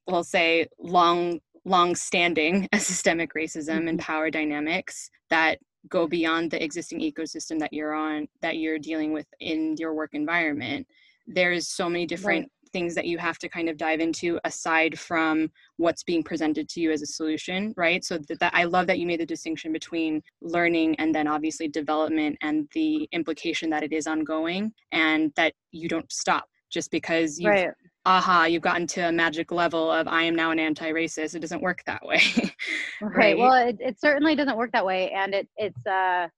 we'll 0.08 0.24
say 0.24 0.68
long 0.80 1.40
long 1.66 1.96
standing 1.96 2.68
as 2.74 2.86
systemic 2.86 3.34
racism 3.34 3.80
mm-hmm. 3.80 3.88
and 3.90 4.00
power 4.00 4.30
dynamics 4.30 5.10
that 5.30 5.60
go 5.90 6.08
beyond 6.08 6.52
the 6.52 6.64
existing 6.64 7.00
ecosystem 7.00 7.60
that 7.60 7.72
you're 7.72 7.94
on 7.94 8.28
that 8.42 8.58
you're 8.58 8.80
dealing 8.80 9.14
with 9.14 9.28
in 9.40 9.76
your 9.78 9.94
work 9.94 10.12
environment 10.14 10.86
there's 11.28 11.68
so 11.68 11.90
many 11.90 12.06
different 12.06 12.42
right. 12.44 12.52
Things 12.68 12.96
that 12.96 13.06
you 13.06 13.18
have 13.18 13.38
to 13.38 13.50
kind 13.50 13.70
of 13.70 13.78
dive 13.78 14.00
into 14.00 14.40
aside 14.44 14.98
from 14.98 15.50
what's 15.78 16.04
being 16.04 16.24
presented 16.24 16.68
to 16.70 16.80
you 16.80 16.92
as 16.92 17.02
a 17.02 17.06
solution 17.06 17.74
right 17.78 18.04
so 18.04 18.18
that, 18.18 18.40
that 18.40 18.54
i 18.54 18.64
love 18.64 18.88
that 18.88 19.00
you 19.00 19.08
made 19.08 19.20
the 19.20 19.26
distinction 19.26 19.72
between 19.72 20.22
learning 20.42 20.96
and 21.00 21.14
then 21.14 21.28
obviously 21.28 21.68
development 21.68 22.38
and 22.42 22.68
the 22.74 23.08
implication 23.12 23.70
that 23.70 23.84
it 23.84 23.94
is 23.94 24.08
ongoing 24.08 24.72
and 24.92 25.32
that 25.36 25.54
you 25.72 25.88
don't 25.88 26.12
stop 26.12 26.48
just 26.70 26.92
because 26.92 27.40
you 27.40 27.50
right 27.50 27.70
aha, 28.08 28.46
you've 28.46 28.62
gotten 28.62 28.88
to 28.88 29.02
a 29.02 29.12
magic 29.12 29.52
level 29.52 29.92
of 29.92 30.08
I 30.08 30.24
am 30.24 30.34
now 30.34 30.52
an 30.52 30.60
anti-racist. 30.60 31.36
It 31.36 31.40
doesn't 31.40 31.62
work 31.62 31.84
that 31.86 32.04
way. 32.06 32.22
right? 33.02 33.16
right. 33.16 33.38
Well, 33.38 33.68
it, 33.68 33.78
it 33.80 34.00
certainly 34.00 34.34
doesn't 34.34 34.56
work 34.56 34.72
that 34.72 34.86
way. 34.86 35.12
And 35.12 35.36
it, 35.36 35.50
it's, 35.58 35.86
uh, 35.86 36.30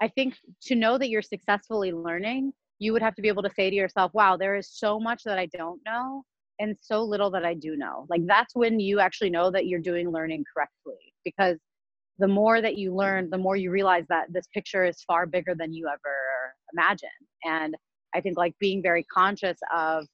I 0.00 0.08
think 0.08 0.34
to 0.62 0.74
know 0.74 0.96
that 0.96 1.10
you're 1.10 1.22
successfully 1.22 1.92
learning, 1.92 2.54
you 2.82 2.92
would 2.92 3.02
have 3.02 3.14
to 3.14 3.22
be 3.22 3.28
able 3.28 3.44
to 3.44 3.50
say 3.54 3.70
to 3.70 3.76
yourself, 3.76 4.12
wow, 4.12 4.36
there 4.36 4.56
is 4.56 4.68
so 4.68 4.98
much 4.98 5.22
that 5.24 5.38
I 5.38 5.46
don't 5.46 5.80
know 5.86 6.24
and 6.58 6.76
so 6.80 7.02
little 7.02 7.30
that 7.30 7.44
I 7.44 7.54
do 7.54 7.76
know. 7.76 8.06
Like 8.10 8.26
that's 8.26 8.56
when 8.56 8.80
you 8.80 8.98
actually 8.98 9.30
know 9.30 9.50
that 9.52 9.66
you're 9.66 9.80
doing 9.80 10.10
learning 10.10 10.44
correctly 10.52 11.14
because 11.24 11.58
the 12.18 12.26
more 12.26 12.60
that 12.60 12.76
you 12.76 12.94
learn, 12.94 13.30
the 13.30 13.38
more 13.38 13.56
you 13.56 13.70
realize 13.70 14.04
that 14.08 14.32
this 14.32 14.46
picture 14.52 14.84
is 14.84 15.02
far 15.02 15.26
bigger 15.26 15.54
than 15.54 15.72
you 15.72 15.86
ever 15.86 16.54
imagined. 16.72 17.10
And 17.44 17.76
I 18.14 18.20
think 18.20 18.36
like 18.36 18.54
being 18.58 18.82
very 18.82 19.04
conscious 19.04 19.58
of 19.74 20.06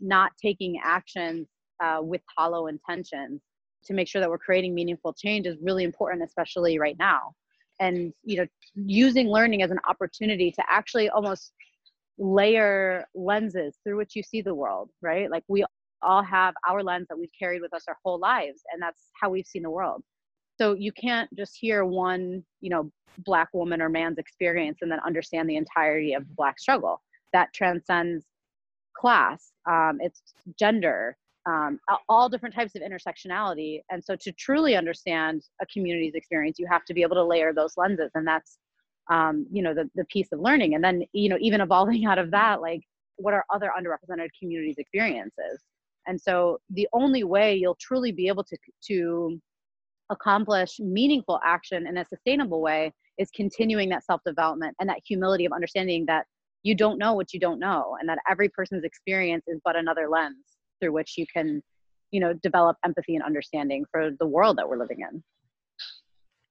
not 0.00 0.32
taking 0.42 0.80
actions 0.82 1.46
uh, 1.82 1.98
with 2.02 2.22
hollow 2.36 2.66
intentions 2.66 3.40
to 3.84 3.94
make 3.94 4.08
sure 4.08 4.20
that 4.20 4.28
we're 4.28 4.38
creating 4.38 4.74
meaningful 4.74 5.12
change 5.12 5.46
is 5.46 5.56
really 5.62 5.84
important, 5.84 6.24
especially 6.24 6.78
right 6.78 6.96
now. 6.98 7.34
And 7.78 8.12
you 8.24 8.38
know, 8.38 8.46
using 8.74 9.28
learning 9.28 9.62
as 9.62 9.70
an 9.70 9.78
opportunity 9.88 10.50
to 10.50 10.62
actually 10.68 11.08
almost 11.08 11.52
layer 12.18 13.06
lenses 13.14 13.76
through 13.82 13.96
which 13.98 14.16
you 14.16 14.22
see 14.22 14.42
the 14.42 14.54
world, 14.54 14.90
right? 15.02 15.30
Like 15.30 15.44
we 15.48 15.64
all 16.02 16.22
have 16.22 16.54
our 16.68 16.82
lens 16.82 17.06
that 17.08 17.18
we've 17.18 17.30
carried 17.38 17.62
with 17.62 17.74
us 17.74 17.84
our 17.88 17.96
whole 18.04 18.18
lives, 18.18 18.62
and 18.72 18.80
that's 18.80 19.10
how 19.20 19.30
we've 19.30 19.46
seen 19.46 19.62
the 19.62 19.70
world. 19.70 20.02
So 20.58 20.74
you 20.74 20.92
can't 20.92 21.28
just 21.36 21.56
hear 21.60 21.84
one, 21.84 22.42
you 22.60 22.70
know, 22.70 22.90
black 23.18 23.48
woman 23.52 23.82
or 23.82 23.88
man's 23.88 24.18
experience 24.18 24.78
and 24.82 24.90
then 24.90 25.00
understand 25.06 25.48
the 25.48 25.56
entirety 25.56 26.14
of 26.14 26.26
the 26.26 26.34
black 26.34 26.58
struggle. 26.58 27.02
That 27.32 27.52
transcends 27.52 28.24
class, 28.96 29.52
um, 29.68 29.98
it's 30.00 30.22
gender, 30.58 31.16
um, 31.46 31.78
all 32.08 32.28
different 32.28 32.54
types 32.54 32.74
of 32.74 32.82
intersectionality. 32.82 33.80
And 33.90 34.02
so 34.02 34.16
to 34.16 34.32
truly 34.32 34.76
understand 34.76 35.42
a 35.60 35.66
community's 35.66 36.14
experience, 36.14 36.58
you 36.58 36.66
have 36.70 36.84
to 36.86 36.94
be 36.94 37.02
able 37.02 37.16
to 37.16 37.24
layer 37.24 37.52
those 37.52 37.74
lenses. 37.76 38.10
And 38.14 38.26
that's, 38.26 38.58
um, 39.10 39.46
you 39.50 39.62
know, 39.62 39.74
the, 39.74 39.88
the 39.94 40.04
piece 40.06 40.28
of 40.32 40.40
learning. 40.40 40.74
And 40.74 40.82
then, 40.82 41.02
you 41.12 41.28
know, 41.28 41.38
even 41.40 41.60
evolving 41.60 42.06
out 42.06 42.18
of 42.18 42.30
that, 42.32 42.60
like 42.60 42.82
what 43.16 43.34
are 43.34 43.44
other 43.52 43.70
underrepresented 43.78 44.28
communities' 44.38 44.78
experiences? 44.78 45.62
And 46.06 46.20
so 46.20 46.58
the 46.70 46.88
only 46.92 47.24
way 47.24 47.56
you'll 47.56 47.78
truly 47.80 48.12
be 48.12 48.28
able 48.28 48.44
to, 48.44 48.56
to 48.88 49.40
accomplish 50.10 50.78
meaningful 50.78 51.40
action 51.44 51.86
in 51.86 51.96
a 51.98 52.04
sustainable 52.04 52.60
way 52.60 52.92
is 53.18 53.28
continuing 53.34 53.88
that 53.88 54.04
self-development 54.04 54.76
and 54.78 54.88
that 54.88 55.00
humility 55.04 55.44
of 55.46 55.52
understanding 55.52 56.04
that 56.06 56.26
you 56.62 56.74
don't 56.74 56.98
know 56.98 57.14
what 57.14 57.32
you 57.32 57.40
don't 57.40 57.58
know 57.58 57.96
and 57.98 58.08
that 58.08 58.18
every 58.28 58.48
person's 58.48 58.84
experience 58.84 59.44
is 59.46 59.60
but 59.64 59.76
another 59.76 60.08
lens 60.08 60.36
through 60.80 60.92
which 60.92 61.14
you 61.16 61.26
can 61.32 61.62
you 62.10 62.20
know 62.20 62.32
develop 62.34 62.76
empathy 62.84 63.14
and 63.14 63.24
understanding 63.24 63.84
for 63.90 64.10
the 64.18 64.26
world 64.26 64.58
that 64.58 64.68
we're 64.68 64.78
living 64.78 64.98
in 65.00 65.22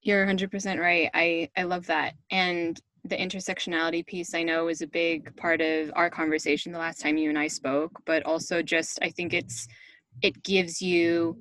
you're 0.05 0.25
100% 0.25 0.79
right. 0.79 1.09
I 1.13 1.49
i 1.57 1.63
love 1.63 1.85
that. 1.87 2.13
And 2.31 2.79
the 3.05 3.15
intersectionality 3.15 4.05
piece 4.05 4.33
i 4.33 4.41
know 4.41 4.67
is 4.67 4.81
a 4.81 4.87
big 4.87 5.35
part 5.37 5.61
of 5.61 5.91
our 5.95 6.09
conversation 6.09 6.71
the 6.71 6.79
last 6.79 6.99
time 6.99 7.17
you 7.17 7.29
and 7.29 7.37
i 7.37 7.45
spoke 7.47 7.91
but 8.05 8.23
also 8.23 8.63
just 8.63 8.97
i 9.03 9.09
think 9.11 9.31
it's 9.31 9.67
it 10.23 10.43
gives 10.43 10.81
you 10.81 11.37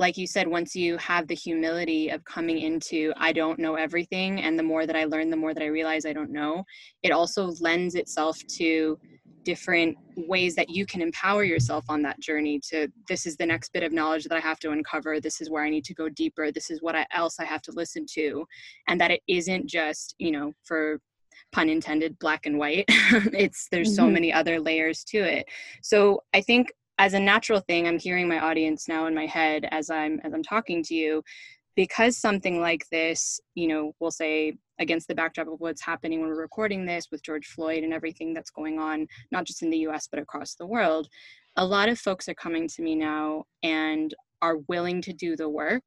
like 0.00 0.16
you 0.16 0.26
said 0.26 0.48
once 0.48 0.74
you 0.74 0.96
have 0.96 1.28
the 1.28 1.36
humility 1.36 2.08
of 2.08 2.24
coming 2.24 2.58
into 2.58 3.12
i 3.16 3.32
don't 3.32 3.60
know 3.60 3.76
everything 3.76 4.40
and 4.40 4.58
the 4.58 4.62
more 4.62 4.86
that 4.86 4.96
i 4.96 5.04
learn 5.04 5.30
the 5.30 5.36
more 5.36 5.54
that 5.54 5.62
i 5.62 5.66
realize 5.66 6.04
i 6.04 6.12
don't 6.12 6.32
know 6.32 6.64
it 7.04 7.12
also 7.12 7.52
lends 7.60 7.94
itself 7.94 8.36
to 8.48 8.98
different 9.44 9.96
ways 10.16 10.54
that 10.54 10.68
you 10.68 10.86
can 10.86 11.00
empower 11.00 11.44
yourself 11.44 11.84
on 11.88 12.02
that 12.02 12.20
journey 12.20 12.60
to 12.70 12.88
this 13.08 13.26
is 13.26 13.36
the 13.36 13.46
next 13.46 13.72
bit 13.72 13.82
of 13.82 13.92
knowledge 13.92 14.24
that 14.24 14.36
I 14.36 14.40
have 14.40 14.58
to 14.60 14.70
uncover. 14.70 15.20
This 15.20 15.40
is 15.40 15.50
where 15.50 15.64
I 15.64 15.70
need 15.70 15.84
to 15.84 15.94
go 15.94 16.08
deeper. 16.08 16.50
This 16.50 16.70
is 16.70 16.82
what 16.82 16.96
I, 16.96 17.06
else 17.12 17.38
I 17.38 17.44
have 17.44 17.62
to 17.62 17.72
listen 17.72 18.06
to. 18.14 18.46
And 18.88 19.00
that 19.00 19.10
it 19.10 19.20
isn't 19.28 19.66
just 19.66 20.14
you 20.18 20.30
know 20.30 20.52
for 20.64 21.00
pun 21.52 21.68
intended 21.68 22.18
black 22.18 22.46
and 22.46 22.58
white. 22.58 22.84
It's 23.32 23.68
there's 23.70 23.88
mm-hmm. 23.88 23.96
so 23.96 24.10
many 24.10 24.32
other 24.32 24.60
layers 24.60 25.04
to 25.04 25.18
it. 25.18 25.46
So 25.82 26.22
I 26.34 26.40
think 26.40 26.72
as 26.98 27.14
a 27.14 27.20
natural 27.20 27.60
thing 27.60 27.86
i'm 27.86 27.98
hearing 27.98 28.28
my 28.28 28.40
audience 28.40 28.88
now 28.88 29.06
in 29.06 29.14
my 29.14 29.26
head 29.26 29.68
as 29.70 29.88
i'm 29.88 30.20
as 30.24 30.34
i'm 30.34 30.42
talking 30.42 30.82
to 30.82 30.94
you 30.94 31.22
because 31.78 32.16
something 32.16 32.60
like 32.60 32.84
this 32.90 33.40
you 33.54 33.68
know 33.68 33.92
we'll 34.00 34.10
say 34.10 34.52
against 34.80 35.06
the 35.06 35.14
backdrop 35.14 35.46
of 35.46 35.60
what's 35.60 35.80
happening 35.80 36.20
when 36.20 36.28
we're 36.28 36.40
recording 36.40 36.84
this 36.84 37.06
with 37.12 37.22
George 37.22 37.46
Floyd 37.46 37.84
and 37.84 37.92
everything 37.92 38.32
that's 38.32 38.50
going 38.50 38.78
on, 38.78 39.06
not 39.32 39.44
just 39.44 39.62
in 39.62 39.70
the 39.70 39.78
US, 39.88 40.08
but 40.10 40.20
across 40.20 40.54
the 40.54 40.66
world, 40.66 41.08
a 41.56 41.64
lot 41.64 41.88
of 41.88 41.98
folks 41.98 42.28
are 42.28 42.34
coming 42.34 42.68
to 42.68 42.82
me 42.82 42.94
now 42.94 43.44
and 43.62 44.14
are 44.40 44.58
willing 44.68 45.02
to 45.02 45.12
do 45.12 45.36
the 45.36 45.48
work, 45.48 45.82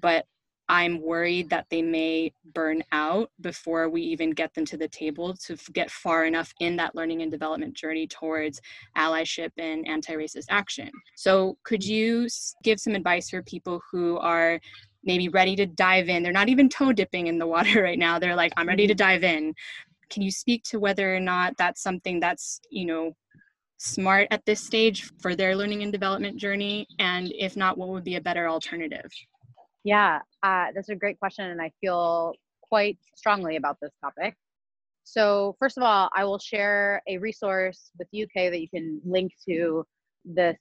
but 0.00 0.26
I'm 0.68 1.00
worried 1.00 1.50
that 1.50 1.66
they 1.70 1.80
may 1.80 2.32
burn 2.52 2.82
out 2.90 3.30
before 3.40 3.88
we 3.88 4.02
even 4.02 4.30
get 4.30 4.52
them 4.54 4.64
to 4.66 4.76
the 4.76 4.88
table 4.88 5.34
to 5.46 5.56
get 5.72 5.90
far 5.90 6.24
enough 6.24 6.52
in 6.60 6.76
that 6.76 6.94
learning 6.94 7.22
and 7.22 7.30
development 7.30 7.74
journey 7.74 8.06
towards 8.06 8.60
allyship 8.96 9.50
and 9.58 9.86
anti 9.86 10.14
racist 10.14 10.46
action. 10.50 10.90
So, 11.14 11.56
could 11.64 11.84
you 11.84 12.26
give 12.64 12.80
some 12.80 12.96
advice 12.96 13.30
for 13.30 13.42
people 13.42 13.80
who 13.90 14.18
are 14.18 14.60
maybe 15.06 15.28
ready 15.28 15.56
to 15.56 15.66
dive 15.66 16.08
in. 16.08 16.22
They're 16.22 16.32
not 16.32 16.48
even 16.48 16.68
toe 16.68 16.92
dipping 16.92 17.28
in 17.28 17.38
the 17.38 17.46
water 17.54 17.82
right 17.82 17.98
now. 17.98 18.18
They're 18.18 18.36
like, 18.36 18.52
I'm 18.56 18.68
ready 18.68 18.86
to 18.86 18.94
mm-hmm. 18.94 18.98
dive 18.98 19.24
in. 19.24 19.54
Can 20.10 20.22
you 20.22 20.30
speak 20.30 20.62
to 20.64 20.78
whether 20.78 21.14
or 21.14 21.20
not 21.20 21.56
that's 21.56 21.82
something 21.82 22.20
that's, 22.20 22.60
you 22.70 22.86
know, 22.86 23.12
smart 23.78 24.28
at 24.30 24.44
this 24.46 24.60
stage 24.60 25.10
for 25.20 25.34
their 25.34 25.56
learning 25.56 25.82
and 25.82 25.92
development 25.92 26.36
journey? 26.38 26.86
And 26.98 27.32
if 27.36 27.56
not, 27.56 27.78
what 27.78 27.88
would 27.88 28.04
be 28.04 28.16
a 28.16 28.20
better 28.20 28.48
alternative? 28.48 29.10
Yeah, 29.84 30.20
uh, 30.42 30.66
that's 30.74 30.88
a 30.88 30.94
great 30.94 31.18
question. 31.18 31.46
And 31.46 31.60
I 31.60 31.72
feel 31.80 32.34
quite 32.62 32.98
strongly 33.14 33.56
about 33.56 33.78
this 33.80 33.92
topic. 34.00 34.34
So, 35.04 35.54
first 35.60 35.76
of 35.76 35.84
all, 35.84 36.10
I 36.16 36.24
will 36.24 36.40
share 36.40 37.00
a 37.06 37.18
resource 37.18 37.92
with 37.96 38.08
you 38.10 38.26
Kay 38.26 38.50
that 38.50 38.60
you 38.60 38.68
can 38.68 39.00
link 39.04 39.32
to 39.48 39.84
this 40.24 40.56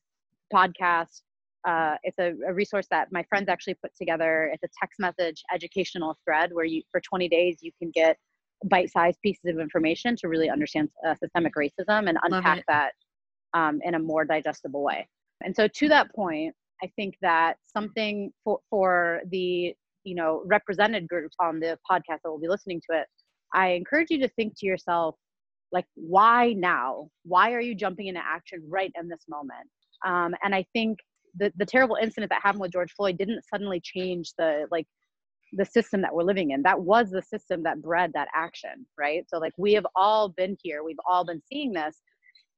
podcast 0.54 1.22
uh, 1.66 1.96
it's 2.04 2.20
a, 2.20 2.34
a, 2.48 2.54
resource 2.54 2.86
that 2.92 3.08
my 3.12 3.24
friends 3.24 3.50
actually 3.50 3.74
put 3.76 3.92
together. 3.96 4.52
It's 4.54 4.64
a 4.64 4.70
text 4.80 5.00
message 5.00 5.44
educational 5.54 6.18
thread 6.24 6.52
where 6.54 6.66
you, 6.66 6.84
for 6.92 7.02
20 7.02 7.28
days, 7.28 7.58
you 7.62 7.72
can 7.80 7.92
get 7.92 8.18
bite-sized 8.66 9.20
pieces 9.22 9.46
of 9.46 9.60
information 9.60 10.16
to 10.18 10.28
really 10.28 10.50
understand 10.50 10.90
uh, 11.08 11.16
systemic 11.16 11.54
racism 11.56 12.08
and 12.08 12.18
unpack 12.24 12.64
that 12.68 12.92
um, 13.54 13.80
in 13.84 13.96
a 13.96 14.00
more 14.00 14.26
digestible 14.26 14.84
way. 14.84 15.08
And 15.44 15.56
so, 15.56 15.68
to 15.68 15.90
that 15.90 16.14
point, 16.14 16.54
I 16.84 16.92
think 16.96 17.16
that 17.22 17.56
something 17.66 18.32
for 18.44 18.60
for 18.70 19.22
the 19.32 19.74
you 20.04 20.16
know 20.16 20.44
represented 20.46 21.08
groups 21.08 21.36
on 21.40 21.60
the 21.60 21.78
podcast 21.90 22.20
that 22.24 22.30
will 22.30 22.40
be 22.40 22.48
listening 22.48 22.82
to 22.90 23.00
it, 23.00 23.08
I 23.54 23.70
encourage 23.70 24.08
you 24.12 24.20
to 24.20 24.28
think 24.30 24.54
to 24.60 24.66
yourself, 24.68 25.16
like, 25.72 25.86
why 25.96 26.54
now? 26.54 27.10
Why 27.24 27.54
are 27.54 27.62
you 27.62 27.74
jumping 27.74 28.08
into 28.08 28.22
action 28.24 28.64
right 28.70 28.92
in 29.00 29.08
this 29.08 29.26
moment? 29.28 29.68
Um, 30.06 30.36
and 30.44 30.54
I 30.54 30.66
think 30.74 31.00
the, 31.38 31.52
the 31.58 31.66
terrible 31.66 31.98
incident 32.02 32.30
that 32.30 32.42
happened 32.42 32.62
with 32.62 32.72
George 32.72 32.94
Floyd 32.96 33.18
didn't 33.18 33.44
suddenly 33.52 33.82
change 33.84 34.34
the 34.38 34.66
like 34.72 34.88
the 35.54 35.66
system 35.66 36.02
that 36.02 36.14
we're 36.14 36.24
living 36.24 36.52
in. 36.52 36.62
That 36.64 36.82
was 36.82 37.12
the 37.12 37.22
system 37.22 37.64
that 37.64 37.82
bred 37.82 38.12
that 38.14 38.28
action, 38.36 38.86
right? 38.98 39.24
So 39.30 39.38
like 39.38 39.54
we 39.58 39.74
have 39.74 39.86
all 39.96 40.30
been 40.30 40.58
here, 40.64 40.84
we've 40.84 40.98
all 41.10 41.26
been 41.26 41.42
seeing 41.52 41.72
this. 41.72 42.02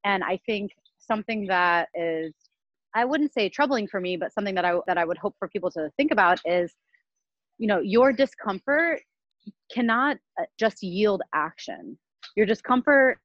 And 0.04 0.24
I 0.24 0.40
think 0.46 0.72
something 0.98 1.46
that 1.46 1.88
is 1.94 2.34
I 2.94 3.04
wouldn't 3.04 3.32
say 3.34 3.48
troubling 3.48 3.86
for 3.86 4.00
me, 4.00 4.16
but 4.16 4.32
something 4.32 4.54
that 4.54 4.64
I 4.64 4.74
that 4.86 4.98
I 4.98 5.04
would 5.04 5.18
hope 5.18 5.34
for 5.38 5.48
people 5.48 5.70
to 5.72 5.90
think 5.96 6.10
about 6.12 6.40
is 6.44 6.74
you 7.58 7.66
know, 7.66 7.80
your 7.80 8.12
discomfort 8.12 9.00
cannot 9.70 10.16
uh, 10.40 10.44
just 10.58 10.82
yield 10.82 11.22
action. 11.34 11.98
Your 12.36 12.46
discomfort, 12.46 13.18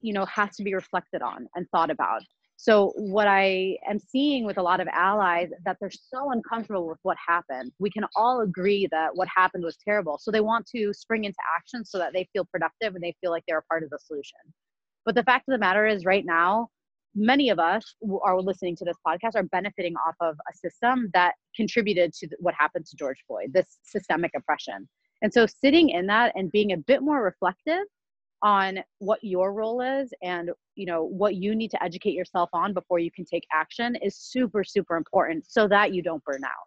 you 0.00 0.12
know, 0.12 0.26
has 0.26 0.56
to 0.56 0.64
be 0.64 0.74
reflected 0.74 1.22
on 1.22 1.46
and 1.54 1.66
thought 1.70 1.90
about. 1.90 2.22
So 2.60 2.92
what 2.96 3.28
I 3.28 3.78
am 3.88 4.00
seeing 4.00 4.44
with 4.44 4.58
a 4.58 4.62
lot 4.62 4.80
of 4.80 4.88
allies 4.88 5.50
that 5.64 5.76
they're 5.80 5.92
so 5.92 6.32
uncomfortable 6.32 6.88
with 6.88 6.98
what 7.02 7.16
happened. 7.24 7.70
We 7.78 7.88
can 7.88 8.04
all 8.16 8.40
agree 8.40 8.88
that 8.90 9.10
what 9.14 9.28
happened 9.34 9.62
was 9.62 9.76
terrible. 9.76 10.18
So 10.20 10.32
they 10.32 10.40
want 10.40 10.66
to 10.74 10.92
spring 10.92 11.22
into 11.22 11.38
action 11.56 11.84
so 11.84 11.98
that 11.98 12.12
they 12.12 12.28
feel 12.32 12.44
productive 12.46 12.96
and 12.96 13.02
they 13.02 13.14
feel 13.20 13.30
like 13.30 13.44
they're 13.46 13.58
a 13.58 13.62
part 13.62 13.84
of 13.84 13.90
the 13.90 13.98
solution. 14.04 14.40
But 15.06 15.14
the 15.14 15.22
fact 15.22 15.48
of 15.48 15.52
the 15.52 15.58
matter 15.58 15.86
is 15.86 16.04
right 16.04 16.24
now, 16.26 16.66
many 17.14 17.48
of 17.50 17.60
us 17.60 17.94
who 18.00 18.20
are 18.22 18.42
listening 18.42 18.74
to 18.76 18.84
this 18.84 18.96
podcast 19.06 19.36
are 19.36 19.44
benefiting 19.44 19.94
off 19.94 20.16
of 20.20 20.34
a 20.34 20.56
system 20.56 21.10
that 21.14 21.34
contributed 21.54 22.12
to 22.14 22.28
what 22.40 22.54
happened 22.58 22.86
to 22.86 22.96
George 22.96 23.22
Floyd, 23.28 23.52
this 23.54 23.78
systemic 23.84 24.32
oppression. 24.36 24.88
And 25.22 25.32
so 25.32 25.46
sitting 25.46 25.90
in 25.90 26.06
that 26.08 26.32
and 26.34 26.50
being 26.50 26.72
a 26.72 26.76
bit 26.76 27.02
more 27.02 27.22
reflective 27.22 27.84
on 28.42 28.78
what 28.98 29.18
your 29.22 29.52
role 29.52 29.80
is 29.80 30.12
and 30.22 30.50
you 30.76 30.86
know 30.86 31.04
what 31.04 31.34
you 31.34 31.54
need 31.54 31.70
to 31.70 31.82
educate 31.82 32.12
yourself 32.12 32.48
on 32.52 32.72
before 32.72 32.98
you 32.98 33.10
can 33.10 33.24
take 33.24 33.44
action 33.52 33.96
is 33.96 34.16
super 34.16 34.62
super 34.62 34.96
important 34.96 35.44
so 35.48 35.66
that 35.66 35.92
you 35.92 36.02
don't 36.02 36.22
burn 36.24 36.44
out. 36.44 36.66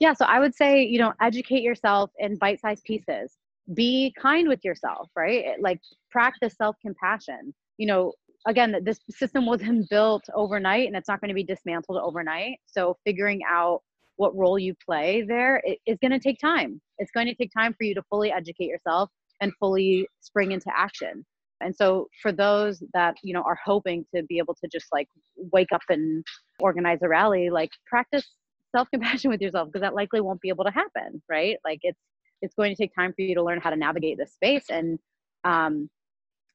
Yeah 0.00 0.14
so 0.14 0.24
i 0.24 0.40
would 0.40 0.54
say 0.54 0.82
you 0.82 0.98
know 0.98 1.12
educate 1.20 1.62
yourself 1.62 2.10
in 2.18 2.36
bite-sized 2.36 2.84
pieces. 2.84 3.36
Be 3.74 4.14
kind 4.20 4.48
with 4.48 4.64
yourself 4.64 5.08
right? 5.16 5.60
Like 5.60 5.80
practice 6.10 6.54
self-compassion. 6.56 7.54
You 7.76 7.86
know 7.86 8.12
again 8.46 8.76
this 8.82 9.00
system 9.10 9.44
wasn't 9.44 9.88
built 9.90 10.24
overnight 10.34 10.86
and 10.86 10.96
it's 10.96 11.08
not 11.08 11.20
going 11.20 11.28
to 11.28 11.34
be 11.34 11.44
dismantled 11.44 11.98
overnight. 12.02 12.58
So 12.66 12.96
figuring 13.04 13.42
out 13.48 13.82
what 14.16 14.36
role 14.36 14.58
you 14.58 14.74
play 14.84 15.22
there 15.22 15.62
is 15.86 15.96
going 16.02 16.10
to 16.10 16.18
take 16.18 16.40
time. 16.40 16.80
It's 16.98 17.12
going 17.12 17.26
to 17.26 17.34
take 17.34 17.52
time 17.56 17.72
for 17.74 17.84
you 17.84 17.94
to 17.94 18.02
fully 18.10 18.32
educate 18.32 18.66
yourself 18.66 19.10
and 19.40 19.52
fully 19.58 20.08
spring 20.20 20.52
into 20.52 20.70
action 20.76 21.24
and 21.60 21.74
so 21.74 22.06
for 22.22 22.32
those 22.32 22.82
that 22.94 23.16
you 23.22 23.34
know 23.34 23.42
are 23.42 23.58
hoping 23.64 24.04
to 24.14 24.22
be 24.24 24.38
able 24.38 24.54
to 24.54 24.68
just 24.70 24.86
like 24.92 25.08
wake 25.52 25.72
up 25.72 25.82
and 25.88 26.24
organize 26.60 26.98
a 27.02 27.08
rally 27.08 27.50
like 27.50 27.70
practice 27.86 28.26
self-compassion 28.74 29.30
with 29.30 29.40
yourself 29.40 29.68
because 29.68 29.82
that 29.82 29.94
likely 29.94 30.20
won't 30.20 30.40
be 30.40 30.48
able 30.48 30.64
to 30.64 30.70
happen 30.70 31.22
right 31.28 31.56
like 31.64 31.80
it's 31.82 32.00
it's 32.40 32.54
going 32.54 32.70
to 32.70 32.80
take 32.80 32.94
time 32.94 33.12
for 33.12 33.22
you 33.22 33.34
to 33.34 33.42
learn 33.42 33.60
how 33.60 33.70
to 33.70 33.76
navigate 33.76 34.16
this 34.18 34.32
space 34.32 34.64
and 34.70 34.98
um 35.44 35.88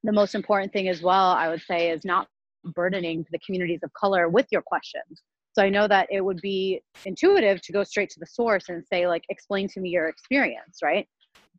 the 0.04 0.12
most 0.12 0.36
important 0.36 0.72
thing 0.74 0.90
as 0.90 1.02
well, 1.02 1.32
I 1.32 1.50
would 1.50 1.62
say, 1.62 1.90
is 1.90 2.04
not 2.06 2.28
burdening 2.76 3.26
the 3.32 3.40
communities 3.40 3.80
of 3.84 3.92
color 3.94 4.30
with 4.30 4.48
your 4.52 4.62
questions. 4.62 5.22
So 5.54 5.64
I 5.64 5.70
know 5.70 5.88
that 5.88 6.08
it 6.10 6.22
would 6.22 6.42
be 6.42 6.82
intuitive 7.06 7.62
to 7.62 7.72
go 7.72 7.84
straight 7.84 8.10
to 8.12 8.20
the 8.20 8.26
source 8.26 8.70
and 8.70 8.84
say, 8.86 9.08
like, 9.08 9.24
explain 9.30 9.68
to 9.70 9.80
me 9.80 9.90
your 9.90 10.08
experience, 10.08 10.80
right? 10.84 11.08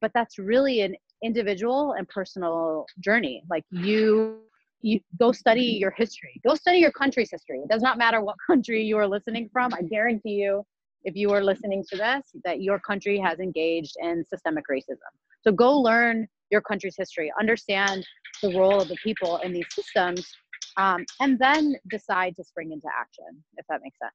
But 0.01 0.11
that's 0.15 0.39
really 0.39 0.81
an 0.81 0.97
individual 1.25 1.93
and 1.93 2.09
personal 2.09 2.87
journey. 3.01 3.43
Like 3.49 3.65
you 3.71 4.41
you 4.83 5.01
go 5.19 5.33
study 5.33 5.63
your 5.63 5.93
history. 5.93 6.41
Go 6.47 6.55
study 6.55 6.79
your 6.79 6.93
country's 6.93 7.31
history. 7.31 7.61
It 7.61 7.71
does 7.71 7.81
not 7.81 7.97
matter 7.97 8.21
what 8.21 8.37
country 8.47 8.83
you 8.83 8.99
are 8.99 9.09
listening 9.09 9.49
from. 9.53 9.73
I 9.73 9.83
guarantee 9.83 10.35
you, 10.35 10.63
if 11.05 11.17
you 11.17 11.31
are 11.31 11.43
listening 11.43 11.83
to 11.91 11.97
this, 11.97 12.23
that 12.45 12.61
your 12.61 12.79
country 12.79 13.19
has 13.19 13.39
engaged 13.41 13.97
in 14.03 14.25
systemic 14.29 14.65
racism. 14.71 15.11
So 15.41 15.53
go 15.53 15.81
learn 15.81 16.29
your 16.51 16.61
country's 16.61 16.97
history, 16.97 17.33
understand 17.41 18.07
the 18.43 18.55
role 18.57 18.81
of 18.81 18.89
the 18.89 18.97
people 19.03 19.39
in 19.39 19.53
these 19.53 19.67
systems, 19.71 20.31
um, 20.77 21.07
and 21.21 21.39
then 21.39 21.77
decide 21.89 22.37
to 22.37 22.45
spring 22.45 22.73
into 22.73 22.89
action, 22.99 23.43
if 23.57 23.65
that 23.69 23.81
makes 23.83 23.99
sense. 23.99 24.13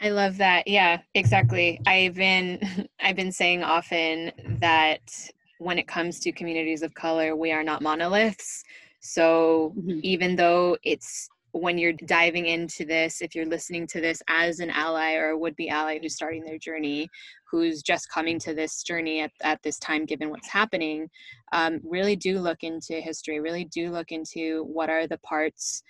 I 0.00 0.10
love 0.10 0.36
that. 0.38 0.68
Yeah, 0.68 1.00
exactly. 1.14 1.80
I've 1.86 2.14
been 2.14 2.88
I've 3.00 3.16
been 3.16 3.32
saying 3.32 3.62
often 3.62 4.32
that 4.60 5.30
when 5.58 5.78
it 5.78 5.88
comes 5.88 6.20
to 6.20 6.32
communities 6.32 6.82
of 6.82 6.94
color, 6.94 7.36
we 7.36 7.52
are 7.52 7.64
not 7.64 7.82
monoliths. 7.82 8.62
So 9.00 9.74
mm-hmm. 9.78 10.00
even 10.02 10.36
though 10.36 10.76
it's 10.82 11.28
when 11.52 11.78
you're 11.78 11.92
diving 11.92 12.46
into 12.46 12.84
this, 12.84 13.22
if 13.22 13.34
you're 13.34 13.46
listening 13.46 13.86
to 13.86 14.00
this 14.00 14.20
as 14.28 14.60
an 14.60 14.70
ally 14.70 15.14
or 15.14 15.30
a 15.30 15.38
would 15.38 15.56
be 15.56 15.68
ally 15.68 15.98
who's 15.98 16.14
starting 16.14 16.44
their 16.44 16.58
journey, 16.58 17.08
who's 17.50 17.82
just 17.82 18.10
coming 18.10 18.38
to 18.40 18.52
this 18.52 18.82
journey 18.82 19.20
at, 19.20 19.30
at 19.42 19.62
this 19.62 19.78
time, 19.78 20.04
given 20.04 20.30
what's 20.30 20.48
happening, 20.48 21.08
um, 21.52 21.80
really 21.84 22.16
do 22.16 22.40
look 22.40 22.62
into 22.62 22.94
history, 22.94 23.40
really 23.40 23.64
do 23.64 23.90
look 23.90 24.12
into 24.12 24.64
what 24.64 24.90
are 24.90 25.06
the 25.06 25.18
parts 25.18 25.82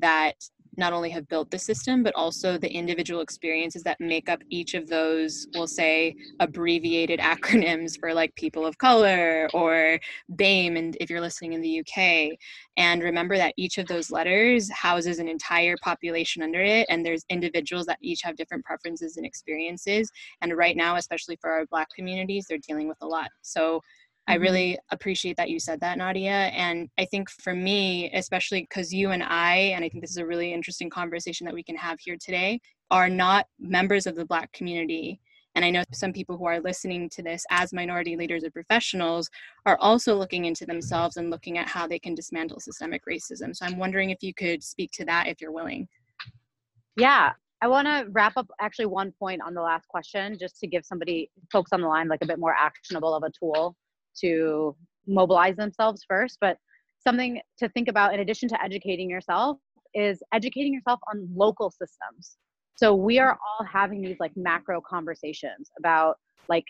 that 0.00 0.34
not 0.78 0.92
only 0.92 1.10
have 1.10 1.28
built 1.28 1.50
the 1.50 1.58
system, 1.58 2.02
but 2.02 2.14
also 2.14 2.58
the 2.58 2.72
individual 2.72 3.20
experiences 3.20 3.82
that 3.82 4.00
make 4.00 4.28
up 4.28 4.42
each 4.50 4.74
of 4.74 4.88
those, 4.88 5.46
we'll 5.54 5.66
say, 5.66 6.14
abbreviated 6.40 7.20
acronyms 7.34 7.98
for 7.98 8.14
like 8.14 8.34
people 8.36 8.66
of 8.66 8.78
color 8.78 9.48
or 9.54 9.98
BAME, 10.36 10.76
and 10.78 10.96
if 11.00 11.10
you're 11.10 11.20
listening 11.20 11.52
in 11.52 11.60
the 11.60 11.80
UK. 11.80 12.36
And 12.76 13.02
remember 13.02 13.36
that 13.36 13.54
each 13.56 13.78
of 13.78 13.86
those 13.86 14.10
letters 14.10 14.70
houses 14.70 15.18
an 15.18 15.28
entire 15.28 15.76
population 15.82 16.42
under 16.42 16.60
it, 16.60 16.86
and 16.88 17.04
there's 17.04 17.24
individuals 17.28 17.86
that 17.86 17.98
each 18.00 18.22
have 18.22 18.36
different 18.36 18.64
preferences 18.64 19.16
and 19.16 19.26
experiences. 19.26 20.10
And 20.40 20.56
right 20.56 20.76
now, 20.76 20.96
especially 20.96 21.36
for 21.40 21.50
our 21.50 21.66
Black 21.66 21.88
communities, 21.94 22.46
they're 22.48 22.58
dealing 22.58 22.88
with 22.88 22.98
a 23.00 23.06
lot. 23.06 23.30
So 23.42 23.80
I 24.26 24.34
mm-hmm. 24.34 24.42
really 24.42 24.78
appreciate 24.90 25.36
that 25.36 25.50
you 25.50 25.60
said 25.60 25.80
that, 25.80 25.98
Nadia. 25.98 26.30
And 26.30 26.88
I 26.98 27.04
think 27.04 27.30
for 27.30 27.54
me, 27.54 28.10
especially 28.12 28.62
because 28.62 28.92
you 28.92 29.10
and 29.10 29.22
I, 29.22 29.56
and 29.56 29.84
I 29.84 29.88
think 29.88 30.02
this 30.02 30.10
is 30.10 30.16
a 30.16 30.26
really 30.26 30.52
interesting 30.52 30.90
conversation 30.90 31.44
that 31.44 31.54
we 31.54 31.62
can 31.62 31.76
have 31.76 31.98
here 32.00 32.16
today, 32.18 32.60
are 32.90 33.08
not 33.08 33.46
members 33.58 34.06
of 34.06 34.16
the 34.16 34.24
Black 34.24 34.52
community. 34.52 35.20
And 35.54 35.64
I 35.64 35.70
know 35.70 35.84
some 35.92 36.12
people 36.12 36.36
who 36.36 36.46
are 36.46 36.60
listening 36.60 37.08
to 37.10 37.22
this 37.22 37.44
as 37.50 37.72
minority 37.72 38.16
leaders 38.16 38.44
or 38.44 38.50
professionals 38.50 39.30
are 39.66 39.76
also 39.78 40.16
looking 40.16 40.46
into 40.46 40.66
themselves 40.66 41.16
and 41.16 41.30
looking 41.30 41.58
at 41.58 41.68
how 41.68 41.86
they 41.86 41.98
can 41.98 42.14
dismantle 42.14 42.60
systemic 42.60 43.02
racism. 43.08 43.54
So 43.54 43.64
I'm 43.64 43.78
wondering 43.78 44.10
if 44.10 44.22
you 44.22 44.34
could 44.34 44.64
speak 44.64 44.90
to 44.94 45.04
that 45.04 45.28
if 45.28 45.40
you're 45.40 45.52
willing. 45.52 45.86
Yeah, 46.96 47.32
I 47.62 47.68
want 47.68 47.86
to 47.86 48.06
wrap 48.10 48.36
up 48.36 48.48
actually 48.60 48.86
one 48.86 49.12
point 49.12 49.42
on 49.42 49.54
the 49.54 49.62
last 49.62 49.86
question 49.86 50.36
just 50.38 50.58
to 50.60 50.66
give 50.66 50.84
somebody, 50.84 51.30
folks 51.52 51.72
on 51.72 51.80
the 51.80 51.88
line, 51.88 52.08
like 52.08 52.22
a 52.22 52.26
bit 52.26 52.38
more 52.38 52.54
actionable 52.54 53.14
of 53.14 53.22
a 53.22 53.30
tool 53.30 53.76
to 54.20 54.76
mobilize 55.06 55.56
themselves 55.56 56.04
first. 56.08 56.38
But 56.40 56.58
something 56.98 57.40
to 57.58 57.68
think 57.70 57.88
about 57.88 58.14
in 58.14 58.20
addition 58.20 58.48
to 58.50 58.62
educating 58.62 59.10
yourself 59.10 59.58
is 59.94 60.22
educating 60.32 60.72
yourself 60.74 61.00
on 61.12 61.28
local 61.34 61.70
systems. 61.70 62.36
So 62.76 62.94
we 62.94 63.18
are 63.18 63.32
all 63.32 63.66
having 63.66 64.02
these 64.02 64.16
like 64.18 64.32
macro 64.36 64.80
conversations 64.80 65.70
about 65.78 66.16
like 66.48 66.64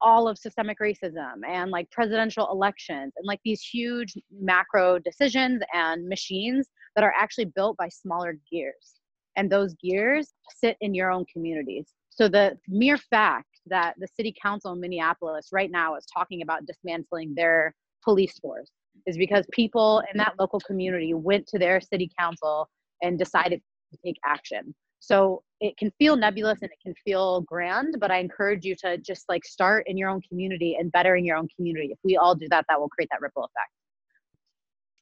all 0.00 0.28
of 0.28 0.38
systemic 0.38 0.78
racism 0.78 1.40
and 1.46 1.70
like 1.70 1.90
presidential 1.90 2.48
elections 2.52 3.12
and 3.16 3.26
like 3.26 3.40
these 3.44 3.60
huge 3.60 4.14
macro 4.30 4.98
decisions 4.98 5.62
and 5.72 6.06
machines 6.08 6.68
that 6.94 7.04
are 7.04 7.14
actually 7.18 7.46
built 7.46 7.76
by 7.76 7.88
smaller 7.88 8.36
gears. 8.50 9.00
And 9.36 9.50
those 9.50 9.74
gears 9.74 10.34
sit 10.54 10.76
in 10.80 10.94
your 10.94 11.10
own 11.10 11.24
communities. 11.32 11.94
So 12.10 12.28
the 12.28 12.58
mere 12.68 12.98
fact 12.98 13.57
that 13.68 13.94
the 13.98 14.08
city 14.16 14.34
council 14.40 14.72
in 14.72 14.80
Minneapolis 14.80 15.48
right 15.52 15.70
now 15.70 15.96
is 15.96 16.06
talking 16.06 16.42
about 16.42 16.66
dismantling 16.66 17.34
their 17.34 17.74
police 18.04 18.38
force 18.38 18.70
is 19.06 19.16
because 19.16 19.46
people 19.52 20.02
in 20.12 20.18
that 20.18 20.34
local 20.38 20.60
community 20.60 21.14
went 21.14 21.46
to 21.46 21.58
their 21.58 21.80
city 21.80 22.10
council 22.18 22.68
and 23.02 23.18
decided 23.18 23.60
to 23.92 23.98
take 24.04 24.16
action. 24.24 24.74
So 25.00 25.42
it 25.60 25.76
can 25.76 25.92
feel 25.98 26.16
nebulous 26.16 26.58
and 26.62 26.70
it 26.70 26.78
can 26.82 26.94
feel 27.04 27.42
grand, 27.42 27.96
but 28.00 28.10
I 28.10 28.18
encourage 28.18 28.64
you 28.64 28.74
to 28.82 28.98
just 28.98 29.24
like 29.28 29.44
start 29.44 29.84
in 29.86 29.96
your 29.96 30.10
own 30.10 30.20
community 30.28 30.76
and 30.78 30.90
bettering 30.90 31.24
your 31.24 31.36
own 31.36 31.48
community. 31.56 31.90
If 31.92 31.98
we 32.04 32.16
all 32.16 32.34
do 32.34 32.48
that, 32.50 32.64
that 32.68 32.80
will 32.80 32.88
create 32.88 33.08
that 33.12 33.20
ripple 33.20 33.44
effect. 33.44 33.70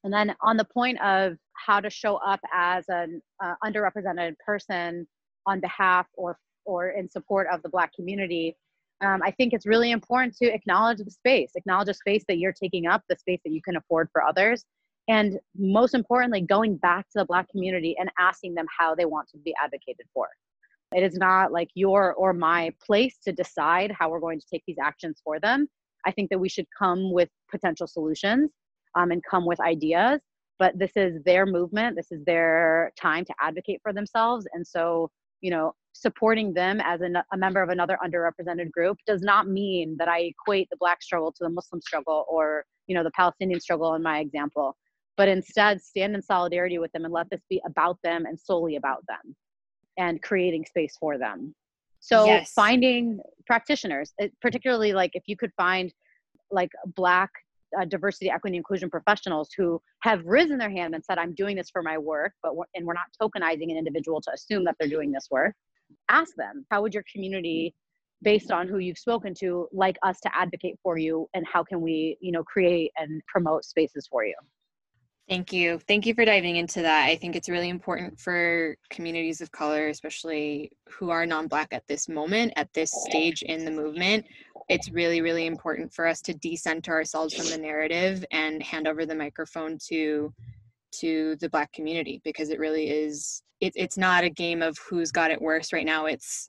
And 0.05 0.13
then 0.13 0.37
on 0.43 0.57
the 0.57 0.65
point 0.65 1.01
of 1.01 1.37
how 1.55 1.81
to 1.81 1.91
show 1.91 2.17
up 2.17 2.41
as 2.53 2.85
an 2.89 3.21
uh, 3.43 3.55
underrepresented 3.65 4.35
person 4.45 5.07
on 5.47 5.61
behalf 5.61 6.07
or 6.15 6.39
or 6.67 6.91
in 6.91 7.09
support 7.11 7.47
of 7.53 7.63
the 7.63 7.69
Black 7.69 7.93
community, 7.95 8.57
um, 9.05 9.21
I 9.23 9.31
think 9.31 9.53
it's 9.53 9.67
really 9.67 9.91
important 9.91 10.37
to 10.39 10.47
acknowledge 10.53 10.99
the 10.99 11.11
space, 11.11 11.51
acknowledge 11.55 11.87
the 11.87 11.95
space 11.95 12.25
that 12.29 12.39
you're 12.39 12.53
taking 12.53 12.87
up, 12.87 13.03
the 13.09 13.17
space 13.17 13.41
that 13.45 13.53
you 13.53 13.61
can 13.63 13.77
afford 13.77 14.09
for 14.13 14.23
others. 14.23 14.65
And 15.09 15.39
most 15.57 15.95
importantly, 15.95 16.41
going 16.41 16.77
back 16.79 17.05
to 17.11 17.19
the 17.19 17.25
Black 17.25 17.49
community 17.51 17.95
and 17.99 18.11
asking 18.19 18.55
them 18.55 18.67
how 18.77 18.95
they 18.95 19.05
want 19.05 19.29
to 19.31 19.39
be 19.39 19.55
advocated 19.63 20.07
for. 20.13 20.29
It 20.95 21.03
is 21.03 21.17
not 21.17 21.53
like 21.53 21.69
your 21.75 22.15
or 22.15 22.33
my 22.33 22.73
place 22.85 23.19
to 23.25 23.33
decide 23.33 23.93
how 23.97 24.09
we're 24.09 24.21
going 24.21 24.41
to 24.41 24.47
take 24.51 24.63
these 24.67 24.79
actions 24.83 25.21
for 25.23 25.39
them. 25.41 25.69
I 26.07 26.13
think 26.13 26.31
that 26.31 26.39
we 26.39 26.49
should 26.49 26.67
come 26.77 27.13
with 27.13 27.29
potential 27.51 27.87
solutions 27.87 28.51
um, 28.95 29.11
and 29.11 29.23
come 29.29 29.45
with 29.45 29.61
ideas. 29.61 30.21
But 30.59 30.79
this 30.79 30.93
is 30.97 31.23
their 31.25 31.45
movement, 31.45 31.97
this 31.97 32.11
is 32.11 32.25
their 32.25 32.93
time 32.99 33.25
to 33.27 33.35
advocate 33.41 33.81
for 33.83 33.93
themselves. 33.93 34.47
And 34.55 34.67
so, 34.67 35.11
you 35.43 35.51
know, 35.51 35.75
supporting 36.01 36.53
them 36.53 36.81
as 36.81 37.01
a, 37.01 37.25
a 37.33 37.37
member 37.37 37.63
of 37.63 37.69
another 37.69 37.99
underrepresented 38.05 38.71
group 38.71 38.99
does 39.07 39.23
not 39.23 39.49
mean 39.49 39.97
that 39.99 40.09
I 40.09 40.21
equate 40.21 40.69
the 40.71 40.77
black 40.77 41.03
struggle 41.03 41.33
to 41.33 41.45
the 41.45 41.51
Muslim 41.51 41.81
struggle 41.81 42.25
or 42.29 42.65
you 42.87 42.95
know 42.95 43.03
the 43.03 43.11
Palestinian 43.13 43.61
struggle 43.61 43.95
in 43.95 44.03
my 44.03 44.21
example, 44.21 44.77
but 45.17 45.29
instead 45.29 45.83
stand 45.83 46.15
in 46.15 46.23
solidarity 46.23 46.79
with 46.79 46.93
them 46.93 47.05
and 47.05 47.13
let 47.13 47.29
this 47.31 47.41
be 47.49 47.61
about 47.67 47.99
them 48.05 48.27
and 48.27 48.39
solely 48.39 48.77
about 48.77 49.03
them, 49.09 49.35
and 49.99 50.23
creating 50.23 50.65
space 50.65 50.97
for 50.99 51.19
them. 51.19 51.55
So 52.01 52.27
yes. 52.27 52.53
finding 52.53 53.19
practitioners, 53.47 54.13
particularly 54.41 54.93
like 54.93 55.11
if 55.15 55.25
you 55.27 55.37
could 55.37 55.53
find 55.57 55.93
like 56.51 56.71
black 56.95 57.31
uh, 57.81 57.85
diversity, 57.85 58.31
equity, 58.31 58.57
inclusion 58.57 58.89
professionals 58.89 59.49
who 59.57 59.81
have 60.03 60.25
risen 60.25 60.59
their 60.59 60.71
hand 60.71 60.95
and 60.95 61.05
said, 61.05 61.19
"I'm 61.19 61.35
doing 61.35 61.57
this 61.57 61.71
for 61.71 61.83
my 61.83 61.99
work," 61.99 62.33
but 62.43 62.55
we're, 62.55 62.67
and 62.75 62.87
we're 62.87 62.95
not 62.95 63.07
tokenizing 63.21 63.71
an 63.73 63.77
individual 63.77 64.21
to 64.21 64.33
assume 64.33 64.65
that 64.65 64.77
they're 64.79 64.89
doing 64.89 65.11
this 65.11 65.27
work 65.31 65.55
ask 66.09 66.35
them 66.37 66.65
how 66.71 66.83
would 66.83 66.95
your 66.95 67.05
community 67.13 67.75
based 68.23 68.51
on 68.51 68.67
who 68.67 68.79
you've 68.79 68.99
spoken 68.99 69.35
to 69.35 69.69
like 69.73 69.97
us 70.03 70.19
to 70.21 70.31
advocate 70.35 70.77
for 70.83 70.97
you 70.99 71.29
and 71.35 71.45
how 71.47 71.63
can 71.63 71.81
we 71.81 72.17
you 72.21 72.33
know 72.33 72.43
create 72.45 72.91
and 72.97 73.23
promote 73.27 73.65
spaces 73.65 74.07
for 74.11 74.25
you 74.25 74.35
Thank 75.29 75.53
you. 75.53 75.81
Thank 75.89 76.07
you 76.07 76.15
for 76.15 76.25
diving 76.25 76.55
into 76.55 76.83
that. 76.83 77.07
I 77.07 77.17
think 77.17 77.35
it's 77.35 77.49
really 77.49 77.69
important 77.69 78.21
for 78.21 78.77
communities 78.91 79.41
of 79.41 79.51
color, 79.51 79.89
especially 79.89 80.71
who 80.89 81.11
are 81.11 81.27
non 81.27 81.49
Black 81.49 81.73
at 81.73 81.87
this 81.89 82.09
moment, 82.09 82.53
at 82.55 82.73
this 82.75 82.93
stage 83.09 83.43
in 83.43 83.65
the 83.65 83.73
movement. 83.73 84.25
It's 84.69 84.89
really, 84.91 85.21
really 85.23 85.47
important 85.47 85.93
for 85.93 86.07
us 86.07 86.21
to 86.23 86.35
decenter 86.35 86.93
ourselves 86.93 87.35
from 87.35 87.47
the 87.47 87.59
narrative 87.59 88.25
and 88.31 88.63
hand 88.63 88.87
over 88.87 89.05
the 89.05 89.17
microphone 89.17 89.79
to 89.89 90.33
to 91.01 91.37
the 91.37 91.49
black 91.49 91.73
community 91.73 92.21
because 92.25 92.51
it 92.51 92.59
really 92.59 92.89
is 92.89 93.43
it, 93.61 93.73
it's 93.75 93.97
not 93.97 94.25
a 94.25 94.31
game 94.31 94.63
of 94.63 94.77
who's 94.89 95.11
got 95.11 95.31
it 95.31 95.41
worse 95.41 95.73
right 95.73 95.87
now. 95.87 96.07
It's 96.07 96.49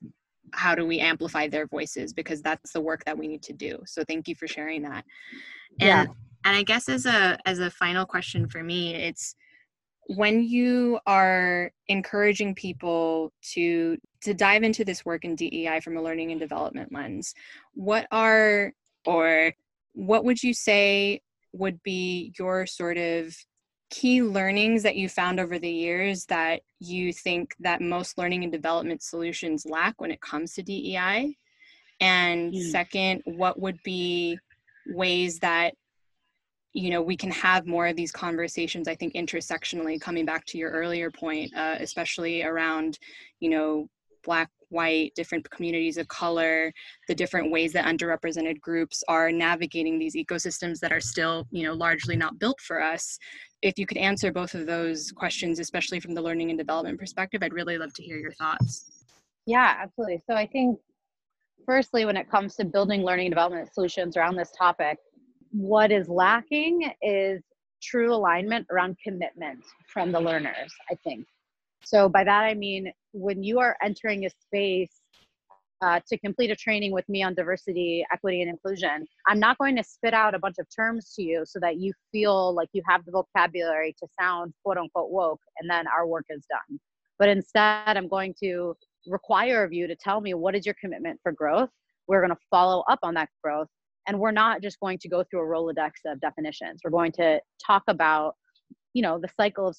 how 0.54 0.76
do 0.76 0.86
we 0.86 1.00
amplify 1.00 1.48
their 1.48 1.68
voices 1.68 2.14
because 2.14 2.42
that's 2.42 2.72
the 2.72 2.82
work 2.82 3.04
that 3.06 3.18
we 3.18 3.28
need 3.28 3.44
to 3.44 3.54
do. 3.54 3.80
So 3.86 4.04
thank 4.04 4.28
you 4.28 4.36
for 4.36 4.48
sharing 4.48 4.82
that. 4.84 5.06
And 5.80 6.08
yeah. 6.10 6.14
and 6.46 6.58
i 6.58 6.64
guess 6.64 6.90
as 6.90 7.06
a 7.06 7.38
as 7.46 7.60
a 7.60 7.70
final 7.70 8.06
question 8.06 8.48
for 8.48 8.64
me 8.64 8.96
it's 8.96 9.36
when 10.08 10.42
you 10.42 11.00
are 11.06 11.72
encouraging 11.88 12.56
people 12.56 13.32
to 13.54 13.98
to 14.24 14.34
dive 14.34 14.64
into 14.64 14.86
this 14.86 15.06
work 15.06 15.26
in 15.26 15.36
DEI 15.36 15.82
from 15.82 15.98
a 15.98 16.02
learning 16.02 16.32
and 16.32 16.40
development 16.40 16.92
lens 16.92 17.34
what 17.74 18.08
are 18.12 18.72
or 19.06 19.54
what 19.94 20.24
would 20.24 20.42
you 20.42 20.54
say 20.54 21.22
would 21.54 21.82
be 21.84 22.34
your 22.40 22.66
sort 22.66 22.98
of 22.98 23.36
key 23.90 24.22
learnings 24.22 24.84
that 24.84 24.96
you 24.96 25.10
found 25.10 25.40
over 25.40 25.60
the 25.60 25.70
years 25.70 26.26
that 26.26 26.62
you 26.80 27.14
think 27.14 27.56
that 27.60 27.82
most 27.82 28.18
learning 28.18 28.44
and 28.44 28.52
development 28.52 29.02
solutions 29.02 29.66
lack 29.66 30.00
when 30.02 30.12
it 30.12 30.22
comes 30.22 30.54
to 30.54 30.64
DEI? 30.64 31.36
And 32.00 32.54
mm. 32.54 32.72
second, 32.72 33.24
what 33.26 33.60
would 33.60 33.82
be 33.84 34.38
ways 34.88 35.40
that 35.40 35.74
you 36.74 36.92
know 36.92 37.02
we 37.02 37.18
can 37.18 37.32
have 37.32 37.66
more 37.66 37.88
of 37.88 37.96
these 37.96 38.12
conversations 38.12 38.88
i 38.88 38.96
think 38.96 39.14
intersectionally 39.16 40.00
coming 40.00 40.26
back 40.26 40.46
to 40.46 40.58
your 40.58 40.72
earlier 40.72 41.10
point 41.10 41.52
uh, 41.56 41.76
especially 41.80 42.44
around 42.44 43.00
you 43.40 43.50
know 43.50 43.90
black 44.24 44.50
white 44.70 45.12
different 45.16 45.50
communities 45.50 45.98
of 45.98 46.08
color 46.08 46.72
the 47.08 47.16
different 47.16 47.52
ways 47.52 47.74
that 47.74 47.86
underrepresented 47.86 48.60
groups 48.60 49.04
are 49.08 49.32
navigating 49.32 49.98
these 49.98 50.16
ecosystems 50.16 50.80
that 50.80 50.92
are 50.92 51.00
still 51.00 51.48
you 51.52 51.64
know 51.64 51.74
largely 51.74 52.16
not 52.16 52.40
built 52.40 52.60
for 52.62 52.82
us. 52.82 53.18
If 53.62 53.80
you 53.80 53.86
could 53.86 53.98
answer 53.98 54.32
both 54.32 54.54
of 54.54 54.66
those 54.66 55.12
questions 55.12 55.60
especially 55.60 56.00
from 56.00 56.14
the 56.14 56.22
learning 56.22 56.50
and 56.50 56.60
development 56.60 57.00
perspective 57.00 57.42
i'd 57.44 57.54
really 57.54 57.78
love 57.78 57.94
to 57.94 58.04
hear 58.04 58.18
your 58.18 58.34
thoughts. 58.34 59.06
Yeah 59.46 59.76
absolutely. 59.82 60.22
So 60.28 60.36
i 60.36 60.46
think 60.46 60.80
firstly 61.66 62.06
when 62.06 62.18
it 62.18 62.30
comes 62.30 62.56
to 62.56 62.66
building 62.66 63.04
learning 63.04 63.28
and 63.28 63.34
development 63.34 63.74
solutions 63.74 64.16
around 64.16 64.36
this 64.36 64.52
topic 64.58 64.98
what 65.52 65.92
is 65.92 66.08
lacking 66.08 66.92
is 67.02 67.42
true 67.82 68.14
alignment 68.14 68.66
around 68.72 68.98
commitment 69.04 69.64
from 69.92 70.12
the 70.12 70.20
learners, 70.20 70.74
I 70.90 70.96
think. 71.04 71.26
So, 71.84 72.10
by 72.10 72.24
that 72.24 72.44
I 72.44 72.54
mean 72.54 72.92
when 73.14 73.44
you 73.44 73.60
are 73.60 73.78
entering 73.82 74.26
a 74.26 74.30
space 74.30 74.92
uh, 75.82 76.00
to 76.08 76.18
complete 76.18 76.50
a 76.50 76.56
training 76.56 76.92
with 76.92 77.08
me 77.08 77.22
on 77.24 77.36
diversity, 77.36 78.06
equity, 78.12 78.42
and 78.42 78.50
inclusion, 78.50 79.06
I'm 79.28 79.40
not 79.40 79.58
going 79.58 79.76
to 79.76 79.84
spit 79.84 80.14
out 80.14 80.34
a 80.34 80.40
bunch 80.40 80.56
of 80.60 80.68
terms 80.76 81.14
to 81.16 81.24
you 81.24 81.44
so 81.46 81.60
that 81.60 81.78
you 81.78 81.94
feel 82.12 82.54
like 82.54 82.70
you 82.74 82.82
have 82.88 83.06
the 83.06 83.12
vocabulary 83.12 83.96
to 84.00 84.08
sound 84.20 84.54
quote 84.64 84.78
unquote 84.78 85.12
woke 85.12 85.42
and 85.60 85.70
then 85.70 85.86
our 85.88 86.08
work 86.08 86.26
is 86.30 86.46
done. 86.50 86.80
But 87.20 87.30
instead, 87.30 87.98
I'm 87.98 88.08
going 88.08 88.36
to 88.44 88.76
require 89.08 89.64
of 89.64 89.72
you 89.72 89.88
to 89.88 89.96
tell 89.96 90.20
me 90.22 90.34
what 90.34 90.56
is 90.56 90.66
your 90.66 90.76
commitment 90.80 91.20
for 91.24 91.32
growth. 91.32 91.70
We're 92.08 92.22
going 92.22 92.36
to 92.36 92.42
follow 92.50 92.84
up 92.90 93.00
on 93.04 93.14
that 93.16 93.30
growth 93.44 93.68
and 94.08 94.20
we're 94.20 94.32
not 94.32 94.62
just 94.62 94.80
going 94.80 94.98
to 95.00 95.10
go 95.10 95.24
through 95.24 95.42
a 95.42 95.46
rolodex 95.46 95.92
of 96.06 96.20
definitions 96.20 96.82
we're 96.84 96.92
going 96.92 97.12
to 97.12 97.40
talk 97.64 97.84
about 97.88 98.36
you 98.94 99.02
know 99.02 99.20
the 99.20 99.30
cycle 99.40 99.68
of 99.68 99.76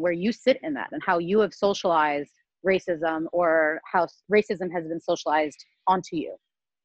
where 0.00 0.12
you 0.12 0.32
sit 0.32 0.58
in 0.62 0.74
that 0.74 0.88
and 0.92 1.02
how 1.04 1.18
you 1.18 1.40
have 1.40 1.54
socialized 1.54 2.30
racism 2.66 3.26
or 3.32 3.80
how 3.90 4.06
racism 4.32 4.70
has 4.72 4.86
been 4.86 5.00
socialized 5.00 5.64
onto 5.86 6.16
you. 6.16 6.34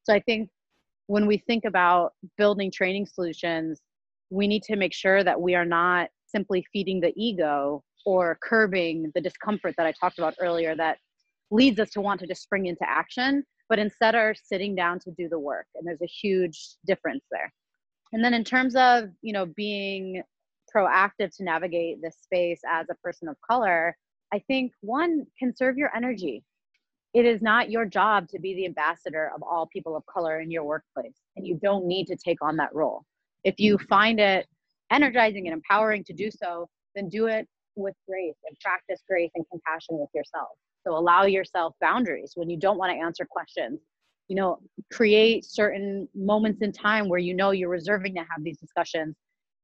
So 0.04 0.14
i 0.14 0.20
think 0.20 0.50
when 1.08 1.26
we 1.26 1.38
think 1.38 1.66
about 1.66 2.14
building 2.38 2.72
training 2.72 3.06
solutions 3.06 3.82
we 4.30 4.48
need 4.48 4.64
to 4.64 4.76
make 4.76 4.94
sure 4.94 5.24
that 5.24 5.40
we 5.40 5.56
are 5.56 5.66
not 5.66 6.10
simply 6.26 6.66
feeding 6.74 7.00
the 7.00 7.14
ego 7.16 7.84
or 8.06 8.38
curbing 8.42 9.12
the 9.16 9.22
discomfort 9.22 9.74
that 9.78 9.86
i 9.86 9.94
talked 10.00 10.18
about 10.18 10.36
earlier 10.42 10.76
that 10.76 10.98
leads 11.52 11.80
us 11.80 11.90
to 11.92 12.02
want 12.02 12.20
to 12.20 12.28
just 12.28 12.42
spring 12.42 12.66
into 12.66 12.86
action 12.88 13.44
but 13.70 13.80
instead 13.80 14.16
are 14.16 14.34
sitting 14.34 14.76
down 14.76 15.00
to 15.00 15.12
do 15.12 15.28
the 15.30 15.40
work 15.40 15.68
and 15.76 15.86
there's 15.86 16.02
a 16.02 16.08
huge 16.08 16.76
difference 16.86 17.24
there. 17.32 17.52
And 18.14 18.24
then 18.24 18.34
in 18.34 18.44
terms 18.44 18.76
of 18.76 19.10
you 19.22 19.34
know 19.34 19.46
being 19.46 20.24
proactive 20.78 21.36
to 21.36 21.44
navigate 21.44 22.02
this 22.02 22.18
space 22.22 22.62
as 22.70 22.86
a 22.90 22.96
person 22.96 23.28
of 23.28 23.36
color 23.42 23.96
i 24.34 24.40
think 24.48 24.72
one 24.82 25.26
conserve 25.40 25.78
your 25.78 25.96
energy. 25.96 26.44
It 27.14 27.26
is 27.26 27.42
not 27.42 27.72
your 27.72 27.86
job 27.86 28.28
to 28.30 28.40
be 28.40 28.54
the 28.54 28.66
ambassador 28.66 29.32
of 29.34 29.42
all 29.42 29.68
people 29.68 29.96
of 29.96 30.06
color 30.06 30.42
in 30.42 30.52
your 30.52 30.66
workplace 30.66 31.16
and 31.36 31.48
you 31.48 31.58
don't 31.62 31.86
need 31.86 32.06
to 32.08 32.16
take 32.16 32.42
on 32.42 32.58
that 32.58 32.76
role. 32.76 33.06
If 33.44 33.56
you 33.60 33.78
mm-hmm. 33.78 33.88
find 33.88 34.20
it 34.20 34.46
energizing 34.92 35.48
and 35.48 35.54
empowering 35.54 36.04
to 36.06 36.14
do 36.14 36.30
so 36.30 36.70
then 36.96 37.10
do 37.10 37.28
it 37.28 37.48
with 37.76 37.96
grace 38.08 38.36
and 38.48 38.58
practice 38.60 39.02
grace 39.08 39.32
and 39.36 39.46
compassion 39.50 39.98
with 39.98 40.10
yourself. 40.14 40.50
So 40.86 40.96
allow 40.98 41.24
yourself 41.24 41.74
boundaries. 41.82 42.34
When 42.36 42.50
you 42.50 42.58
don't 42.58 42.78
want 42.78 42.92
to 42.92 42.98
answer 42.98 43.26
questions. 43.26 43.80
You 44.28 44.36
know, 44.36 44.60
create 44.92 45.46
certain 45.46 46.08
moments 46.14 46.62
in 46.62 46.74
time 46.74 47.08
where 47.08 47.20
you 47.20 47.34
know 47.34 47.52
you're 47.52 47.70
reserving 47.70 48.14
to 48.16 48.22
have 48.22 48.44
these 48.44 48.58
discussions. 48.58 49.16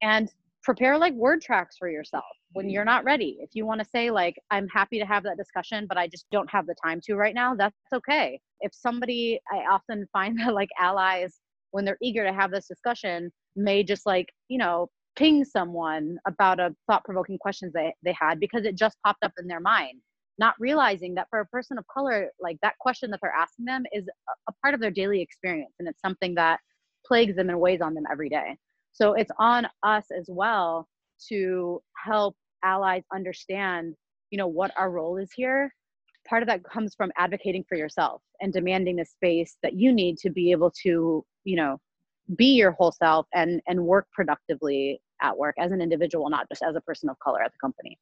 And 0.02 0.30
prepare 0.63 0.97
like 0.97 1.13
word 1.13 1.41
tracks 1.41 1.76
for 1.78 1.89
yourself 1.89 2.23
when 2.54 2.65
mm-hmm. 2.65 2.71
you're 2.71 2.86
not 2.86 3.04
ready. 3.04 3.38
If 3.41 3.49
you 3.54 3.65
want 3.65 3.82
to 3.82 3.89
say, 3.89 4.10
like, 4.10 4.36
I'm 4.49 4.67
happy 4.69 4.97
to 4.99 5.06
have 5.06 5.23
that 5.23 5.38
discussion, 5.38 5.86
but 5.88 5.97
I 5.97 6.08
just 6.08 6.26
don't 6.32 6.49
have 6.49 6.65
the 6.65 6.76
time 6.84 7.02
to 7.06 7.15
right 7.15 7.36
now, 7.36 7.54
that's 7.54 7.76
okay. 7.93 8.39
If 8.62 8.73
somebody, 8.73 9.39
I 9.52 9.58
often 9.69 10.08
find 10.13 10.39
that 10.39 10.54
like 10.54 10.69
allies, 10.80 11.39
when 11.71 11.86
they're 11.86 11.97
eager 12.02 12.23
to 12.26 12.34
have 12.34 12.52
this 12.52 12.67
discussion, 12.67 13.32
may 13.56 13.84
just 13.84 14.06
like, 14.06 14.30
you 14.47 14.58
know, 14.58 14.89
ping 15.15 15.45
someone 15.45 16.17
about 16.28 16.60
a 16.60 16.73
thought 16.88 17.04
provoking 17.04 17.38
questions 17.38 17.73
they, 17.73 17.93
they 18.04 18.15
had 18.19 18.39
because 18.39 18.65
it 18.65 18.76
just 18.76 18.97
popped 19.06 19.23
up 19.23 19.32
in 19.39 19.47
their 19.47 19.60
mind 19.60 19.99
not 20.39 20.56
realizing 20.60 21.13
that 21.13 21.28
for 21.30 21.41
a 21.41 21.45
person 21.45 21.78
of 21.78 21.86
color 21.88 22.32
like 22.41 22.58
that 22.63 22.73
question 22.80 23.12
that 23.12 23.19
they're 23.21 23.32
asking 23.32 23.65
them 23.65 23.84
is 23.91 24.06
a 24.47 24.52
part 24.63 24.73
of 24.73 24.80
their 24.80 24.89
daily 24.89 25.21
experience 25.21 25.73
and 25.78 25.88
it's 25.88 26.02
something 26.02 26.34
that 26.34 26.60
plagues 27.06 27.36
them 27.36 27.49
and 27.49 27.60
weighs 27.60 27.82
on 27.82 27.93
them 27.93 28.06
every 28.12 28.30
day 28.30 28.58
so 28.93 29.13
it's 29.13 29.32
on 29.39 29.67
us 29.84 30.06
as 30.17 30.25
well 30.29 30.88
to 31.27 31.82
help 32.03 32.36
allies 32.63 33.03
understand 33.13 33.95
you 34.29 34.38
know 34.38 34.47
what 34.47 34.71
our 34.77 34.89
role 34.89 35.17
is 35.17 35.32
here 35.36 35.73
part 36.27 36.41
of 36.41 36.47
that 36.47 36.63
comes 36.63 36.95
from 36.95 37.12
advocating 37.17 37.63
for 37.67 37.75
yourself 37.75 38.21
and 38.39 38.53
demanding 38.53 38.95
the 38.95 39.06
space 39.06 39.58
that 39.62 39.73
you 39.73 39.91
need 39.91 40.17
to 40.17 40.29
be 40.29 40.51
able 40.51 40.71
to 40.71 41.25
you 41.43 41.56
know 41.56 41.77
be 42.38 42.53
your 42.53 42.71
whole 42.71 42.91
self 42.91 43.27
and 43.34 43.62
and 43.67 43.84
work 43.84 44.08
productively 44.13 45.01
at 45.21 45.38
work 45.38 45.56
as 45.60 45.71
an 45.71 45.82
individual 45.82 46.29
not 46.29 46.47
just 46.49 46.63
as 46.63 46.75
a 46.75 46.82
person 46.82 47.10
of 47.10 47.19
color 47.19 47.41
at 47.41 47.51
the 47.51 47.58
company 47.60 47.97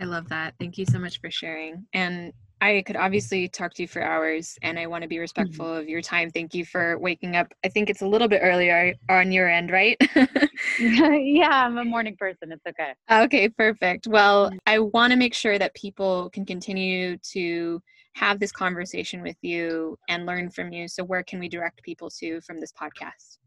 I 0.00 0.04
love 0.06 0.28
that. 0.30 0.54
Thank 0.58 0.76
you 0.76 0.86
so 0.86 0.98
much 0.98 1.20
for 1.20 1.30
sharing. 1.30 1.86
And 1.92 2.32
I 2.60 2.82
could 2.86 2.96
obviously 2.96 3.48
talk 3.48 3.74
to 3.74 3.82
you 3.82 3.88
for 3.88 4.02
hours 4.02 4.56
and 4.62 4.78
I 4.78 4.86
want 4.86 5.02
to 5.02 5.08
be 5.08 5.16
mm-hmm. 5.16 5.22
respectful 5.22 5.66
mm-hmm. 5.66 5.80
of 5.80 5.88
your 5.88 6.00
time. 6.00 6.30
Thank 6.30 6.54
you 6.54 6.64
for 6.64 6.98
waking 6.98 7.36
up. 7.36 7.52
I 7.64 7.68
think 7.68 7.90
it's 7.90 8.02
a 8.02 8.06
little 8.06 8.28
bit 8.28 8.40
earlier 8.42 8.94
on 9.08 9.32
your 9.32 9.48
end, 9.48 9.70
right? 9.70 9.96
yeah, 10.78 11.66
I'm 11.66 11.78
a 11.78 11.84
morning 11.84 12.16
person. 12.16 12.52
It's 12.52 12.64
okay. 12.66 12.94
Okay, 13.10 13.48
perfect. 13.48 14.06
Well, 14.06 14.46
mm-hmm. 14.46 14.56
I 14.66 14.78
want 14.78 15.12
to 15.12 15.18
make 15.18 15.34
sure 15.34 15.58
that 15.58 15.74
people 15.74 16.30
can 16.30 16.46
continue 16.46 17.18
to 17.32 17.82
have 18.14 18.38
this 18.38 18.52
conversation 18.52 19.22
with 19.22 19.36
you 19.42 19.98
and 20.08 20.24
learn 20.24 20.50
from 20.50 20.72
you. 20.72 20.88
So, 20.88 21.04
where 21.04 21.22
can 21.22 21.40
we 21.40 21.48
direct 21.48 21.82
people 21.82 22.10
to 22.20 22.40
from 22.42 22.60
this 22.60 22.72
podcast? 22.72 23.38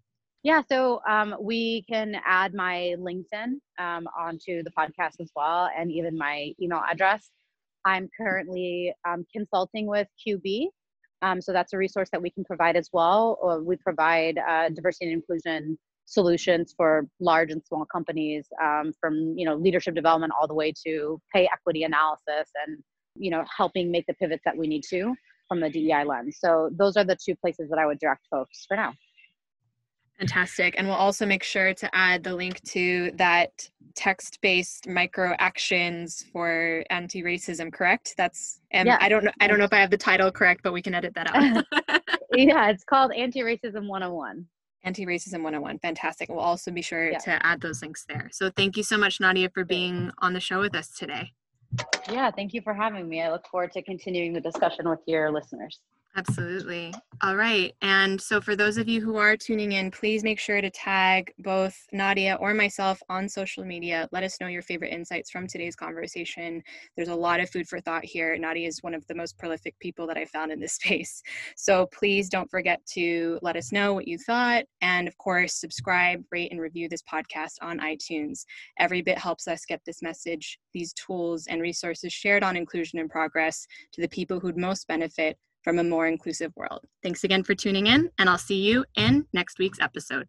Yeah, 0.43 0.61
so 0.69 1.01
um, 1.07 1.35
we 1.41 1.83
can 1.89 2.15
add 2.25 2.53
my 2.53 2.95
LinkedIn 2.99 3.55
um, 3.79 4.07
onto 4.17 4.63
the 4.63 4.71
podcast 4.77 5.19
as 5.19 5.31
well, 5.35 5.69
and 5.75 5.91
even 5.91 6.17
my 6.17 6.53
email 6.61 6.81
address. 6.89 7.29
I'm 7.87 8.09
currently 8.19 8.93
um, 9.07 9.25
consulting 9.33 9.87
with 9.87 10.07
QB, 10.27 10.65
um, 11.21 11.41
so 11.41 11.53
that's 11.53 11.71
a 11.71 11.77
resource 11.77 12.09
that 12.11 12.21
we 12.21 12.29
can 12.29 12.43
provide 12.43 12.75
as 12.75 12.89
well. 12.91 13.39
Or 13.41 13.63
we 13.63 13.77
provide 13.77 14.37
uh, 14.37 14.69
diversity 14.69 15.05
and 15.05 15.13
inclusion 15.13 15.77
solutions 16.05 16.73
for 16.75 17.07
large 17.19 17.49
and 17.51 17.63
small 17.65 17.85
companies, 17.85 18.45
um, 18.61 18.91
from 18.99 19.33
you 19.37 19.45
know 19.45 19.55
leadership 19.55 19.95
development 19.95 20.33
all 20.39 20.47
the 20.47 20.53
way 20.53 20.73
to 20.85 21.19
pay 21.33 21.47
equity 21.51 21.83
analysis, 21.83 22.51
and 22.65 22.77
you 23.15 23.31
know 23.31 23.45
helping 23.55 23.89
make 23.89 24.05
the 24.05 24.13
pivots 24.15 24.43
that 24.43 24.57
we 24.57 24.67
need 24.67 24.83
to 24.89 25.15
from 25.47 25.61
the 25.61 25.69
DEI 25.69 26.03
lens. 26.03 26.37
So 26.41 26.69
those 26.73 26.97
are 26.97 27.05
the 27.05 27.15
two 27.15 27.35
places 27.37 27.69
that 27.69 27.79
I 27.79 27.85
would 27.85 27.99
direct 27.99 28.27
folks 28.29 28.65
for 28.67 28.75
now. 28.75 28.93
Fantastic. 30.19 30.75
And 30.77 30.87
we'll 30.87 30.95
also 30.97 31.25
make 31.25 31.43
sure 31.43 31.73
to 31.73 31.95
add 31.95 32.23
the 32.23 32.35
link 32.35 32.61
to 32.69 33.11
that 33.15 33.69
text 33.95 34.39
based 34.41 34.87
micro 34.87 35.35
actions 35.39 36.25
for 36.31 36.83
anti 36.89 37.21
racism, 37.21 37.71
correct? 37.71 38.15
That's 38.17 38.61
and 38.71 38.87
yeah. 38.87 38.97
I 38.99 39.09
don't 39.09 39.23
know 39.23 39.31
I 39.39 39.47
don't 39.47 39.59
know 39.59 39.65
if 39.65 39.73
I 39.73 39.79
have 39.79 39.91
the 39.91 39.97
title 39.97 40.31
correct, 40.31 40.61
but 40.63 40.73
we 40.73 40.81
can 40.81 40.93
edit 40.93 41.13
that 41.15 41.35
out. 41.35 41.65
yeah, 42.33 42.69
it's 42.69 42.83
called 42.83 43.11
Anti 43.13 43.41
Racism 43.41 43.87
101. 43.87 44.45
Anti 44.83 45.05
Racism 45.05 45.43
101. 45.43 45.79
Fantastic. 45.79 46.29
We'll 46.29 46.39
also 46.39 46.71
be 46.71 46.81
sure 46.81 47.11
yeah. 47.11 47.17
to 47.19 47.45
add 47.45 47.61
those 47.61 47.81
links 47.81 48.05
there. 48.07 48.29
So 48.31 48.49
thank 48.49 48.77
you 48.77 48.83
so 48.83 48.97
much, 48.97 49.19
Nadia, 49.19 49.49
for 49.49 49.65
being 49.65 50.11
on 50.19 50.33
the 50.33 50.39
show 50.39 50.61
with 50.61 50.75
us 50.75 50.89
today. 50.89 51.31
Yeah, 52.09 52.31
thank 52.31 52.53
you 52.53 52.61
for 52.61 52.73
having 52.73 53.09
me. 53.09 53.21
I 53.21 53.31
look 53.31 53.45
forward 53.47 53.71
to 53.73 53.81
continuing 53.81 54.33
the 54.33 54.39
discussion 54.39 54.87
with 54.89 54.99
your 55.05 55.31
listeners. 55.31 55.79
Absolutely. 56.17 56.91
All 57.21 57.35
right. 57.35 57.75
And 57.83 58.19
so, 58.19 58.41
for 58.41 58.55
those 58.55 58.77
of 58.77 58.87
you 58.89 59.01
who 59.01 59.17
are 59.17 59.37
tuning 59.37 59.73
in, 59.73 59.91
please 59.91 60.23
make 60.23 60.39
sure 60.39 60.59
to 60.61 60.69
tag 60.71 61.31
both 61.37 61.77
Nadia 61.93 62.37
or 62.41 62.55
myself 62.55 62.99
on 63.07 63.29
social 63.29 63.63
media. 63.63 64.09
Let 64.11 64.23
us 64.23 64.41
know 64.41 64.47
your 64.47 64.63
favorite 64.63 64.91
insights 64.91 65.29
from 65.29 65.45
today's 65.45 65.75
conversation. 65.75 66.63
There's 66.95 67.09
a 67.09 67.15
lot 67.15 67.39
of 67.39 67.51
food 67.51 67.67
for 67.67 67.79
thought 67.79 68.03
here. 68.03 68.35
Nadia 68.35 68.67
is 68.67 68.81
one 68.81 68.95
of 68.95 69.05
the 69.05 69.13
most 69.13 69.37
prolific 69.37 69.77
people 69.79 70.07
that 70.07 70.17
I 70.17 70.25
found 70.25 70.51
in 70.51 70.59
this 70.59 70.73
space. 70.81 71.21
So, 71.55 71.85
please 71.93 72.29
don't 72.29 72.49
forget 72.49 72.83
to 72.93 73.37
let 73.43 73.55
us 73.55 73.71
know 73.71 73.93
what 73.93 74.07
you 74.07 74.17
thought. 74.17 74.65
And 74.81 75.07
of 75.07 75.15
course, 75.19 75.53
subscribe, 75.53 76.23
rate, 76.31 76.51
and 76.51 76.59
review 76.59 76.89
this 76.89 77.03
podcast 77.03 77.53
on 77.61 77.77
iTunes. 77.77 78.43
Every 78.79 79.03
bit 79.03 79.19
helps 79.19 79.47
us 79.47 79.65
get 79.65 79.81
this 79.85 80.01
message, 80.01 80.57
these 80.73 80.93
tools, 80.93 81.45
and 81.45 81.61
resources 81.61 82.11
shared 82.11 82.41
on 82.41 82.57
Inclusion 82.57 82.97
in 82.97 83.07
Progress 83.07 83.67
to 83.93 84.01
the 84.01 84.09
people 84.09 84.39
who'd 84.39 84.57
most 84.57 84.87
benefit 84.87 85.37
from 85.63 85.79
a 85.79 85.83
more 85.83 86.07
inclusive 86.07 86.53
world. 86.55 86.85
Thanks 87.03 87.23
again 87.23 87.43
for 87.43 87.55
tuning 87.55 87.87
in, 87.87 88.09
and 88.17 88.29
I'll 88.29 88.37
see 88.37 88.61
you 88.61 88.85
in 88.95 89.25
next 89.33 89.59
week's 89.59 89.79
episode. 89.79 90.27